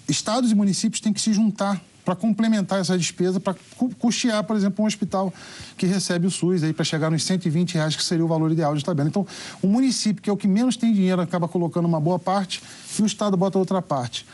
estados 0.09 0.51
e 0.51 0.55
municípios 0.55 1.01
têm 1.01 1.13
que 1.13 1.21
se 1.21 1.33
juntar 1.33 1.81
para 2.05 2.17
complementar 2.17 2.81
essa 2.81 2.97
despesa, 2.97 3.39
para 3.39 3.55
custear, 3.99 4.43
por 4.43 4.57
exemplo, 4.57 4.83
um 4.83 4.89
hospital 4.89 5.33
que 5.77 5.85
recebe 5.85 6.27
o 6.27 6.31
SUS 6.31 6.63
aí 6.63 6.73
para 6.73 6.83
chegar 6.83 7.11
nos 7.11 7.23
120 7.23 7.75
reais, 7.75 7.95
que 7.95 8.03
seria 8.03 8.25
o 8.25 8.29
valor 8.29 8.51
ideal 8.51 8.75
de 8.75 8.83
tabela. 8.83 9.11
Então, 9.11 9.27
o 9.61 9.67
município, 9.67 10.23
que 10.23 10.31
é 10.31 10.33
o 10.33 10.37
que 10.37 10.49
menos 10.49 10.75
tem 10.75 10.95
dinheiro, 10.95 11.21
acaba 11.21 11.47
colocando 11.47 11.85
uma 11.85 12.01
boa 12.01 12.19
parte 12.19 12.63
e 12.99 13.03
o 13.03 13.07
Estado 13.07 13.37
bota 13.37 13.59
outra 13.59 13.83
parte 13.83 14.25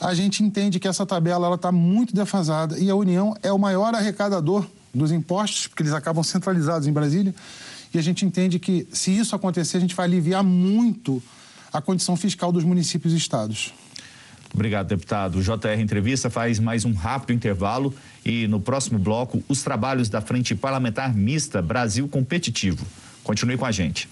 a 0.00 0.14
gente 0.14 0.42
entende 0.42 0.80
que 0.80 0.88
essa 0.88 1.04
tabela 1.04 1.54
está 1.54 1.70
muito 1.70 2.14
defasada 2.14 2.78
e 2.78 2.88
a 2.88 2.94
União 2.94 3.36
é 3.42 3.52
o 3.52 3.58
maior 3.58 3.94
arrecadador 3.94 4.66
dos 4.94 5.12
impostos, 5.12 5.66
porque 5.66 5.82
eles 5.82 5.92
acabam 5.92 6.24
centralizados 6.24 6.88
em 6.88 6.92
Brasília, 6.92 7.34
e 7.92 7.98
a 7.98 8.02
gente 8.02 8.24
entende 8.24 8.58
que, 8.58 8.86
se 8.92 9.16
isso 9.16 9.36
acontecer, 9.36 9.76
a 9.76 9.80
gente 9.80 9.94
vai 9.94 10.06
aliviar 10.06 10.42
muito 10.42 11.22
a 11.72 11.80
condição 11.80 12.16
fiscal 12.16 12.50
dos 12.50 12.64
municípios 12.64 13.12
e 13.12 13.16
estados. 13.16 13.72
Obrigado, 14.52 14.88
deputado. 14.88 15.38
O 15.38 15.42
JR 15.42 15.80
Entrevista 15.80 16.28
faz 16.28 16.58
mais 16.58 16.84
um 16.84 16.92
rápido 16.92 17.32
intervalo 17.36 17.94
e 18.24 18.48
no 18.48 18.60
próximo 18.60 18.98
bloco, 18.98 19.42
os 19.48 19.62
trabalhos 19.62 20.08
da 20.08 20.20
Frente 20.20 20.54
Parlamentar 20.54 21.14
Mista 21.14 21.62
Brasil 21.62 22.08
Competitivo. 22.08 22.84
Continue 23.22 23.56
com 23.56 23.64
a 23.64 23.72
gente. 23.72 24.08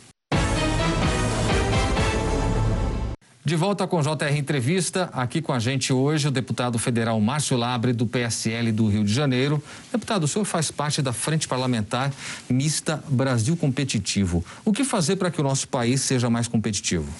De 3.48 3.56
volta 3.56 3.86
com 3.86 4.02
JR 4.02 4.36
Entrevista, 4.36 5.08
aqui 5.10 5.40
com 5.40 5.54
a 5.54 5.58
gente 5.58 5.90
hoje 5.90 6.28
o 6.28 6.30
deputado 6.30 6.78
federal 6.78 7.18
Márcio 7.18 7.56
Labre, 7.56 7.94
do 7.94 8.06
PSL 8.06 8.70
do 8.72 8.86
Rio 8.88 9.02
de 9.02 9.10
Janeiro. 9.10 9.62
Deputado, 9.90 10.24
o 10.24 10.28
senhor 10.28 10.44
faz 10.44 10.70
parte 10.70 11.00
da 11.00 11.14
Frente 11.14 11.48
Parlamentar 11.48 12.12
Mista 12.46 13.02
Brasil 13.08 13.56
Competitivo. 13.56 14.44
O 14.66 14.70
que 14.70 14.84
fazer 14.84 15.16
para 15.16 15.30
que 15.30 15.40
o 15.40 15.42
nosso 15.42 15.66
país 15.66 16.02
seja 16.02 16.28
mais 16.28 16.46
competitivo? 16.46 17.10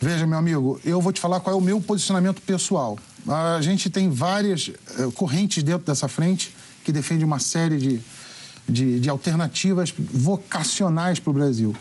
Veja, 0.00 0.26
meu 0.26 0.38
amigo, 0.38 0.80
eu 0.82 0.98
vou 0.98 1.12
te 1.12 1.20
falar 1.20 1.40
qual 1.40 1.54
é 1.54 1.58
o 1.58 1.62
meu 1.62 1.78
posicionamento 1.78 2.40
pessoal. 2.40 2.98
A 3.28 3.60
gente 3.60 3.90
tem 3.90 4.08
várias 4.08 4.68
uh, 4.68 5.12
correntes 5.12 5.62
dentro 5.62 5.84
dessa 5.84 6.08
frente 6.08 6.56
que 6.82 6.90
defende 6.90 7.22
uma 7.22 7.38
série 7.38 7.76
de, 7.76 8.00
de, 8.66 8.98
de 8.98 9.10
alternativas 9.10 9.92
vocacionais 9.94 11.20
para 11.20 11.30
o 11.30 11.34
Brasil. 11.34 11.76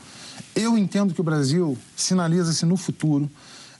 Eu 0.55 0.77
entendo 0.77 1.13
que 1.13 1.21
o 1.21 1.23
Brasil 1.23 1.77
sinaliza-se 1.95 2.65
no 2.65 2.77
futuro 2.77 3.29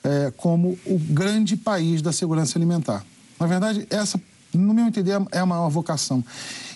é, 0.04 0.32
como 0.38 0.78
o 0.86 1.00
grande 1.00 1.58
país 1.58 2.02
da 2.02 2.12
segurança 2.12 2.58
alimentar. 2.58 3.04
Na 3.40 3.48
verdade, 3.48 3.88
essa, 3.90 4.22
no 4.54 4.74
meu 4.74 4.86
entender, 4.86 5.20
é 5.32 5.40
a 5.40 5.46
maior 5.46 5.70
vocação. 5.70 6.24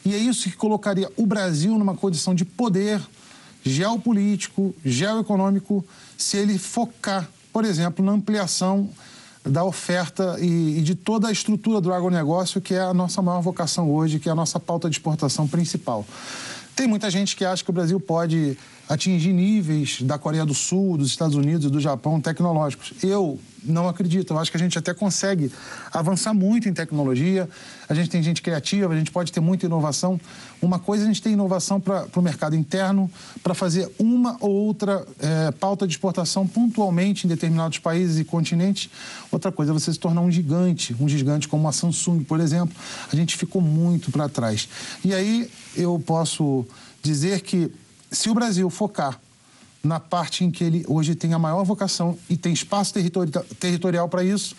E 0.04 0.14
é 0.14 0.18
isso 0.18 0.50
que 0.50 0.56
colocaria 0.56 1.12
o 1.16 1.26
Brasil 1.26 1.78
numa 1.78 1.96
condição 1.96 2.34
de 2.34 2.44
poder 2.44 3.02
geopolítico, 3.64 4.74
geoeconômico, 4.84 5.86
se 6.18 6.38
ele 6.38 6.58
focar, 6.58 7.30
por 7.52 7.66
exemplo, 7.66 8.04
na 8.04 8.14
ampliação 8.14 8.90
da 9.46 9.64
oferta 9.64 10.38
e, 10.40 10.80
e, 10.80 10.82
de 10.82 10.96
toda 10.96 11.28
a 11.28 11.32
estrutura 11.32 11.80
do 11.80 11.94
agronegócio, 11.94 12.62
que 12.62 12.74
é 12.74 12.82
a 12.82 12.94
nossa 12.94 13.22
maior 13.22 13.42
vocação 13.42 13.92
hoje, 13.92 14.20
que 14.20 14.30
é 14.30 14.32
a 14.32 14.36
nossa 14.36 14.60
pauta 14.60 14.90
de 14.90 14.96
exportação 14.96 15.48
principal. 15.48 16.06
Tem 16.76 16.88
muita 16.88 17.10
gente 17.10 17.36
que 17.36 17.46
acha 17.46 17.64
que 17.64 17.70
o 17.70 17.74
Brasil 17.74 18.00
pode 18.00 18.58
atingir 18.90 19.32
níveis 19.32 20.02
da 20.02 20.18
Coreia 20.18 20.44
do 20.44 20.56
Sul, 20.56 20.98
dos 20.98 21.10
Estados 21.10 21.36
Unidos 21.36 21.68
e 21.68 21.70
do 21.70 21.80
Japão 21.80 22.20
tecnológicos. 22.20 22.94
Eu 23.04 23.40
não 23.64 23.88
acredito. 23.88 24.34
Eu 24.34 24.40
acho 24.40 24.50
que 24.50 24.58
a 24.58 24.60
gente 24.60 24.80
até 24.80 24.96
consegue 24.96 25.52
avançar 25.94 26.34
muito 26.34 26.68
em 26.68 26.74
tecnologia. 26.74 27.48
A 27.88 27.94
gente 27.94 28.10
tem 28.10 28.24
gente 28.24 28.42
criativa, 28.42 28.92
a 28.92 28.98
gente 28.98 29.12
pode 29.12 29.32
ter 29.32 29.40
muita 29.40 29.68
inovação. 29.68 30.20
Uma 30.60 30.80
coisa 30.80 31.04
a 31.04 31.08
gente 31.08 31.22
tem 31.22 31.34
inovação 31.34 31.80
para 31.80 32.08
o 32.16 32.22
mercado 32.22 32.56
interno, 32.56 33.12
para 33.44 33.54
fazer 33.54 33.92
uma 34.00 34.38
ou 34.40 34.50
outra 34.50 35.06
é, 35.20 35.52
pauta 35.52 35.86
de 35.86 35.94
exportação 35.94 36.48
pontualmente 36.48 37.28
em 37.28 37.30
determinados 37.30 37.78
países 37.78 38.18
e 38.18 38.24
continentes. 38.24 38.90
Outra 39.32 39.52
coisa 39.52 39.72
é 39.72 39.74
você 39.74 39.94
se 39.94 40.00
tornar 40.00 40.22
um 40.22 40.32
gigante, 40.32 40.96
um 41.00 41.08
gigante 41.08 41.48
como 41.48 41.68
a 41.68 41.72
Samsung, 41.72 42.24
por 42.24 42.40
exemplo. 42.40 42.76
A 43.12 43.16
gente 43.16 43.38
ficou 43.38 43.62
muito 43.62 44.12
para 44.12 44.28
trás. 44.28 44.68
E 45.06 45.14
aí 45.14 45.48
eu 45.76 46.02
posso 46.04 46.66
dizer 47.04 47.42
que 47.42 47.72
se 48.12 48.30
o 48.30 48.34
Brasil 48.34 48.70
focar 48.70 49.20
na 49.84 50.00
parte 50.00 50.44
em 50.44 50.52
que 50.52 50.64
ele 50.64 50.86
hoje 50.88 51.16
tem 51.16 51.34
a 51.34 51.40
maior 51.40 51.64
vocação 51.64 52.18
e 52.30 52.36
tem 52.36 52.52
espaço 52.52 52.94
territori 52.94 53.32
territorial 53.60 54.10
para 54.10 54.24
isso, 54.24 54.56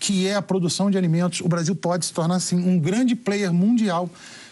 que 0.00 0.26
é 0.26 0.34
a 0.34 0.42
produção 0.42 0.90
de 0.90 0.98
alimentos, 0.98 1.40
o 1.40 1.48
Brasil 1.48 1.74
pode 1.74 2.06
se 2.06 2.12
tornar, 2.12 2.40
sim, 2.40 2.56
um 2.56 2.78
grande 2.78 3.14
player 3.14 3.52
mundial 3.52 4.10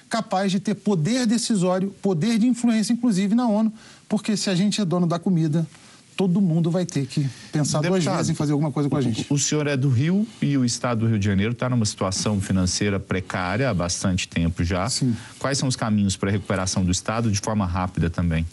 capaz 0.09 0.53
de 0.53 0.61
ter 0.61 0.75
poder 0.75 1.27
decisório, 1.27 1.91
poder 2.03 2.38
de 2.38 2.47
influência, 2.47 2.93
inclusive 2.93 3.35
na 3.35 3.49
ONU, 3.49 3.73
porque 4.09 4.37
se 4.37 4.51
a 4.51 4.55
gente 4.55 4.81
é 4.81 4.85
dono 4.85 5.07
da 5.07 5.19
comida, 5.19 5.67
todo 6.16 6.40
mundo 6.40 6.70
vai 6.70 6.85
ter 6.85 7.07
que 7.07 7.29
pensar 7.51 7.81
Deputado, 7.81 8.03
duas 8.03 8.16
vezes 8.16 8.31
em 8.31 8.35
fazer 8.35 8.53
alguma 8.53 8.70
coisa 8.70 8.88
com 8.88 8.96
a 8.96 9.01
gente. 9.01 9.27
O, 9.31 9.38
senhor 9.38 9.66
é 9.66 9.77
do 9.77 9.88
Rio 9.88 10.27
e 10.40 10.57
o 10.57 10.64
estado 10.64 11.01
do 11.01 11.07
Rio 11.07 11.18
de 11.18 11.25
Janeiro 11.27 11.53
está 11.53 11.68
numa 11.68 11.85
situação 11.85 12.40
financeira 12.40 13.01
precária 13.01 13.68
há 13.68 13.75
bastante 13.75 14.29
tempo 14.29 14.62
já. 14.64 14.88
Sim. 14.88 15.16
Quais 15.38 15.59
são 15.59 15.68
os 15.68 15.77
caminhos 15.77 16.16
para 16.16 16.29
a 16.29 16.33
recuperação 16.33 16.85
do 16.85 16.90
estado 16.90 17.31
de 17.31 17.40
forma 17.40 17.66
rápida 17.66 18.11
também? 18.11 18.46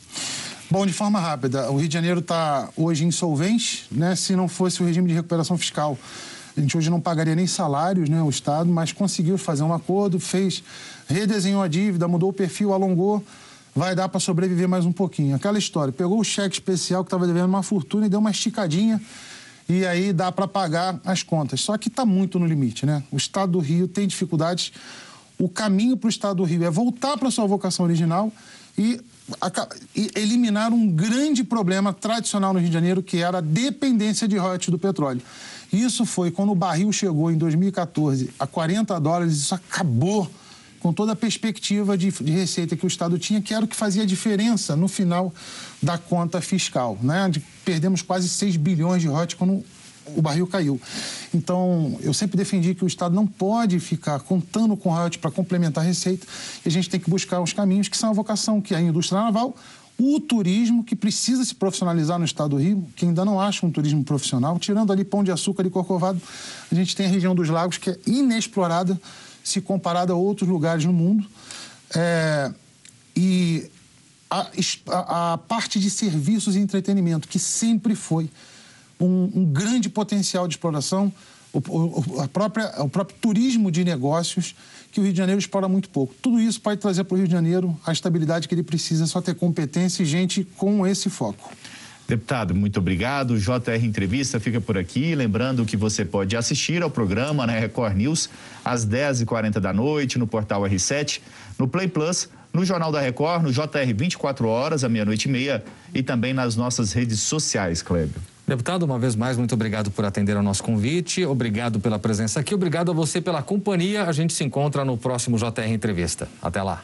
Bom, 0.71 0.85
de 0.85 0.93
forma 0.93 1.19
rápida, 1.19 1.71
o 1.71 1.77
Rio 1.77 1.87
de 1.87 1.93
Janeiro 1.93 2.19
está 2.19 2.69
hoje 2.77 3.03
insolvente, 3.03 3.87
né? 3.91 4.15
Se 4.15 4.35
não 4.35 4.47
fosse 4.47 4.83
o 4.83 4.85
regime 4.85 5.07
de 5.07 5.15
recuperação 5.15 5.57
fiscal, 5.57 5.97
a 6.55 6.61
gente 6.61 6.77
hoje 6.77 6.89
não 6.89 7.01
pagaria 7.01 7.35
nem 7.35 7.47
salários, 7.47 8.07
né? 8.07 8.21
O 8.21 8.29
Estado, 8.29 8.69
mas 8.69 8.91
conseguiu 8.91 9.37
fazer 9.37 9.63
um 9.63 9.73
acordo, 9.73 10.19
fez, 10.19 10.63
redesenhou 11.07 11.63
a 11.63 11.67
dívida, 11.67 12.07
mudou 12.07 12.29
o 12.29 12.33
perfil, 12.33 12.71
alongou 12.71 13.23
vai 13.79 13.95
dar 13.95 14.09
para 14.09 14.19
sobreviver 14.19 14.67
mais 14.67 14.85
um 14.85 14.91
pouquinho. 14.91 15.33
Aquela 15.33 15.57
história, 15.57 15.93
pegou 15.93 16.19
o 16.19 16.23
cheque 16.23 16.53
especial 16.53 17.01
que 17.01 17.07
estava 17.07 17.25
devendo 17.25 17.45
uma 17.45 17.63
fortuna 17.63 18.07
e 18.07 18.09
deu 18.09 18.19
uma 18.19 18.29
esticadinha 18.29 19.01
e 19.69 19.85
aí 19.85 20.11
dá 20.11 20.33
para 20.33 20.45
pagar 20.49 20.99
as 21.05 21.23
contas. 21.23 21.61
Só 21.61 21.77
que 21.77 21.87
está 21.87 22.05
muito 22.05 22.37
no 22.37 22.45
limite, 22.45 22.85
né? 22.85 23.01
O 23.09 23.15
Estado 23.15 23.53
do 23.53 23.59
Rio 23.59 23.87
tem 23.87 24.05
dificuldades. 24.05 24.73
O 25.37 25.47
caminho 25.47 25.95
para 25.95 26.07
o 26.07 26.09
Estado 26.09 26.35
do 26.35 26.43
Rio 26.43 26.65
é 26.65 26.69
voltar 26.69 27.17
para 27.17 27.31
sua 27.31 27.47
vocação 27.47 27.85
original 27.85 28.33
e, 28.77 28.99
e, 29.95 30.11
eliminar 30.13 30.73
um 30.73 30.91
grande 30.91 31.41
problema 31.45 31.93
tradicional 31.93 32.51
no 32.51 32.59
Rio 32.59 32.67
de 32.67 32.73
Janeiro, 32.73 33.01
que 33.01 33.19
era 33.19 33.37
a 33.37 33.41
dependência 33.41 34.27
de 34.27 34.35
royalties 34.35 34.71
do 34.71 34.77
petróleo. 34.77 35.21
Isso 35.71 36.05
foi 36.05 36.31
quando 36.31 36.51
o 36.51 36.55
barril 36.55 36.91
chegou 36.91 37.31
em 37.31 37.37
2014 37.37 38.29
a 38.37 38.45
40 38.45 38.99
dólares, 38.99 39.37
isso 39.37 39.55
acabou 39.55 40.29
com 40.79 40.93
toda 40.93 41.11
a 41.11 41.15
perspectiva 41.15 41.97
de, 41.97 42.11
de, 42.11 42.31
receita 42.31 42.75
que 42.75 42.85
o 42.85 42.87
Estado 42.87 43.19
tinha, 43.19 43.41
que 43.41 43.53
era 43.53 43.65
o 43.65 43.67
que 43.67 43.75
fazia 43.75 44.05
diferença 44.05 44.75
no 44.75 44.87
final 44.87 45.33
da 45.81 45.97
conta 45.97 46.41
fiscal. 46.41 46.97
Né? 47.01 47.29
De, 47.29 47.39
perdemos 47.65 48.01
quase 48.01 48.29
6 48.29 48.55
bilhões 48.55 49.01
de 49.01 49.07
royalties 49.07 49.37
quando 49.37 49.63
o 50.15 50.21
barril 50.21 50.47
caiu. 50.47 50.79
Então, 51.33 51.97
eu 52.01 52.13
sempre 52.13 52.37
defendi 52.37 52.73
que 52.73 52.83
o 52.83 52.87
Estado 52.87 53.13
não 53.13 53.27
pode 53.27 53.79
ficar 53.79 54.19
contando 54.21 54.75
com 54.75 54.89
royalties 54.89 55.21
para 55.21 55.31
complementar 55.31 55.83
a 55.83 55.87
receita, 55.87 56.25
e 56.65 56.69
a 56.69 56.71
gente 56.71 56.89
tem 56.89 56.99
que 56.99 57.09
buscar 57.09 57.41
os 57.41 57.53
caminhos 57.53 57.87
que 57.87 57.97
são 57.97 58.09
a 58.09 58.13
vocação, 58.13 58.61
que 58.61 58.73
é 58.73 58.77
a 58.77 58.81
indústria 58.81 59.21
naval, 59.21 59.55
o 59.99 60.19
turismo, 60.19 60.83
que 60.83 60.95
precisa 60.95 61.43
se 61.43 61.53
profissionalizar 61.53 62.17
no 62.17 62.23
estado 62.23 62.51
do 62.51 62.57
Rio, 62.57 62.87
que 62.95 63.05
ainda 63.05 63.25
não 63.25 63.39
acha 63.39 63.65
um 63.65 63.71
turismo 63.71 64.03
profissional, 64.03 64.57
tirando 64.57 64.93
ali 64.93 65.03
Pão 65.03 65.23
de 65.23 65.31
Açúcar 65.31 65.65
e 65.65 65.69
Corcovado, 65.69 66.21
a 66.71 66.75
gente 66.75 66.95
tem 66.95 67.05
a 67.05 67.09
região 67.09 67.35
dos 67.35 67.49
lagos, 67.49 67.77
que 67.77 67.89
é 67.89 67.99
inexplorada, 68.07 68.99
se 69.49 69.61
comparado 69.61 70.13
a 70.13 70.15
outros 70.15 70.49
lugares 70.49 70.85
no 70.85 70.93
mundo. 70.93 71.25
É, 71.95 72.51
e 73.15 73.69
a, 74.29 74.47
a, 74.87 75.33
a, 75.33 75.37
parte 75.37 75.79
de 75.79 75.89
serviços 75.89 76.55
e 76.55 76.59
entretenimento, 76.59 77.27
que 77.27 77.39
sempre 77.39 77.95
foi 77.95 78.29
um, 78.99 79.31
um 79.35 79.45
grande 79.45 79.89
potencial 79.89 80.47
de 80.47 80.53
exploração, 80.53 81.11
o, 81.51 81.59
o, 81.59 82.21
a 82.21 82.27
própria, 82.27 82.83
o 82.83 82.89
próprio 82.89 83.17
turismo 83.19 83.71
de 83.71 83.83
negócios, 83.83 84.55
que 84.91 84.99
o 84.99 85.03
Rio 85.03 85.11
de 85.11 85.17
Janeiro 85.17 85.39
explora 85.39 85.67
muito 85.67 85.89
pouco. 85.89 86.13
Tudo 86.21 86.39
isso 86.39 86.61
pode 86.61 86.79
trazer 86.79 87.03
para 87.03 87.15
o 87.15 87.17
Rio 87.17 87.27
de 87.27 87.33
Janeiro 87.33 87.77
a 87.85 87.91
estabilidade 87.91 88.47
que 88.47 88.53
ele 88.53 88.63
precisa, 88.63 89.05
só 89.07 89.21
ter 89.21 89.35
competência 89.35 90.03
e 90.03 90.05
gente 90.05 90.43
com 90.57 90.85
esse 90.85 91.09
foco. 91.09 91.51
Deputado, 92.09 92.55
muito 92.55 92.79
obrigado. 92.79 93.37
JR 93.37 93.85
Entrevista 93.85 94.39
fica 94.39 94.59
por 94.59 94.75
aqui. 94.75 95.13
Lembrando 95.13 95.63
que 95.63 95.77
você 95.77 96.03
pode 96.03 96.35
assistir 96.35 96.81
ao 96.81 96.89
programa 96.89 97.45
na 97.45 97.53
Record 97.53 97.95
News 97.95 98.31
às 98.65 98.83
10h40 98.83 99.59
da 99.59 99.71
noite, 99.71 100.17
no 100.17 100.25
portal 100.25 100.63
R7, 100.63 101.21
no 101.59 101.67
Play 101.67 101.87
Plus, 101.87 102.27
no 102.51 102.65
Jornal 102.65 102.91
da 102.91 102.99
Record, 102.99 103.43
no 103.43 103.51
JR 103.51 103.93
24 103.95 104.47
horas, 104.47 104.83
à 104.83 104.89
meia-noite 104.89 105.29
e 105.29 105.31
meia, 105.31 105.63
e 105.93 106.01
também 106.01 106.33
nas 106.33 106.55
nossas 106.55 106.93
redes 106.93 107.19
sociais, 107.19 107.83
Clébio. 107.83 108.19
Deputado, 108.47 108.81
uma 108.81 108.97
vez 108.97 109.15
mais, 109.15 109.37
muito 109.37 109.53
obrigado 109.53 109.91
por 109.91 110.03
atender 110.03 110.35
ao 110.35 110.41
nosso 110.41 110.63
convite, 110.63 111.23
obrigado 111.23 111.79
pela 111.79 111.99
presença 111.99 112.39
aqui, 112.39 112.55
obrigado 112.55 112.89
a 112.89 112.93
você 112.95 113.21
pela 113.21 113.43
companhia. 113.43 114.05
A 114.05 114.11
gente 114.11 114.33
se 114.33 114.43
encontra 114.43 114.83
no 114.83 114.97
próximo 114.97 115.37
JR 115.37 115.67
Entrevista. 115.67 116.27
Até 116.41 116.63
lá. 116.63 116.83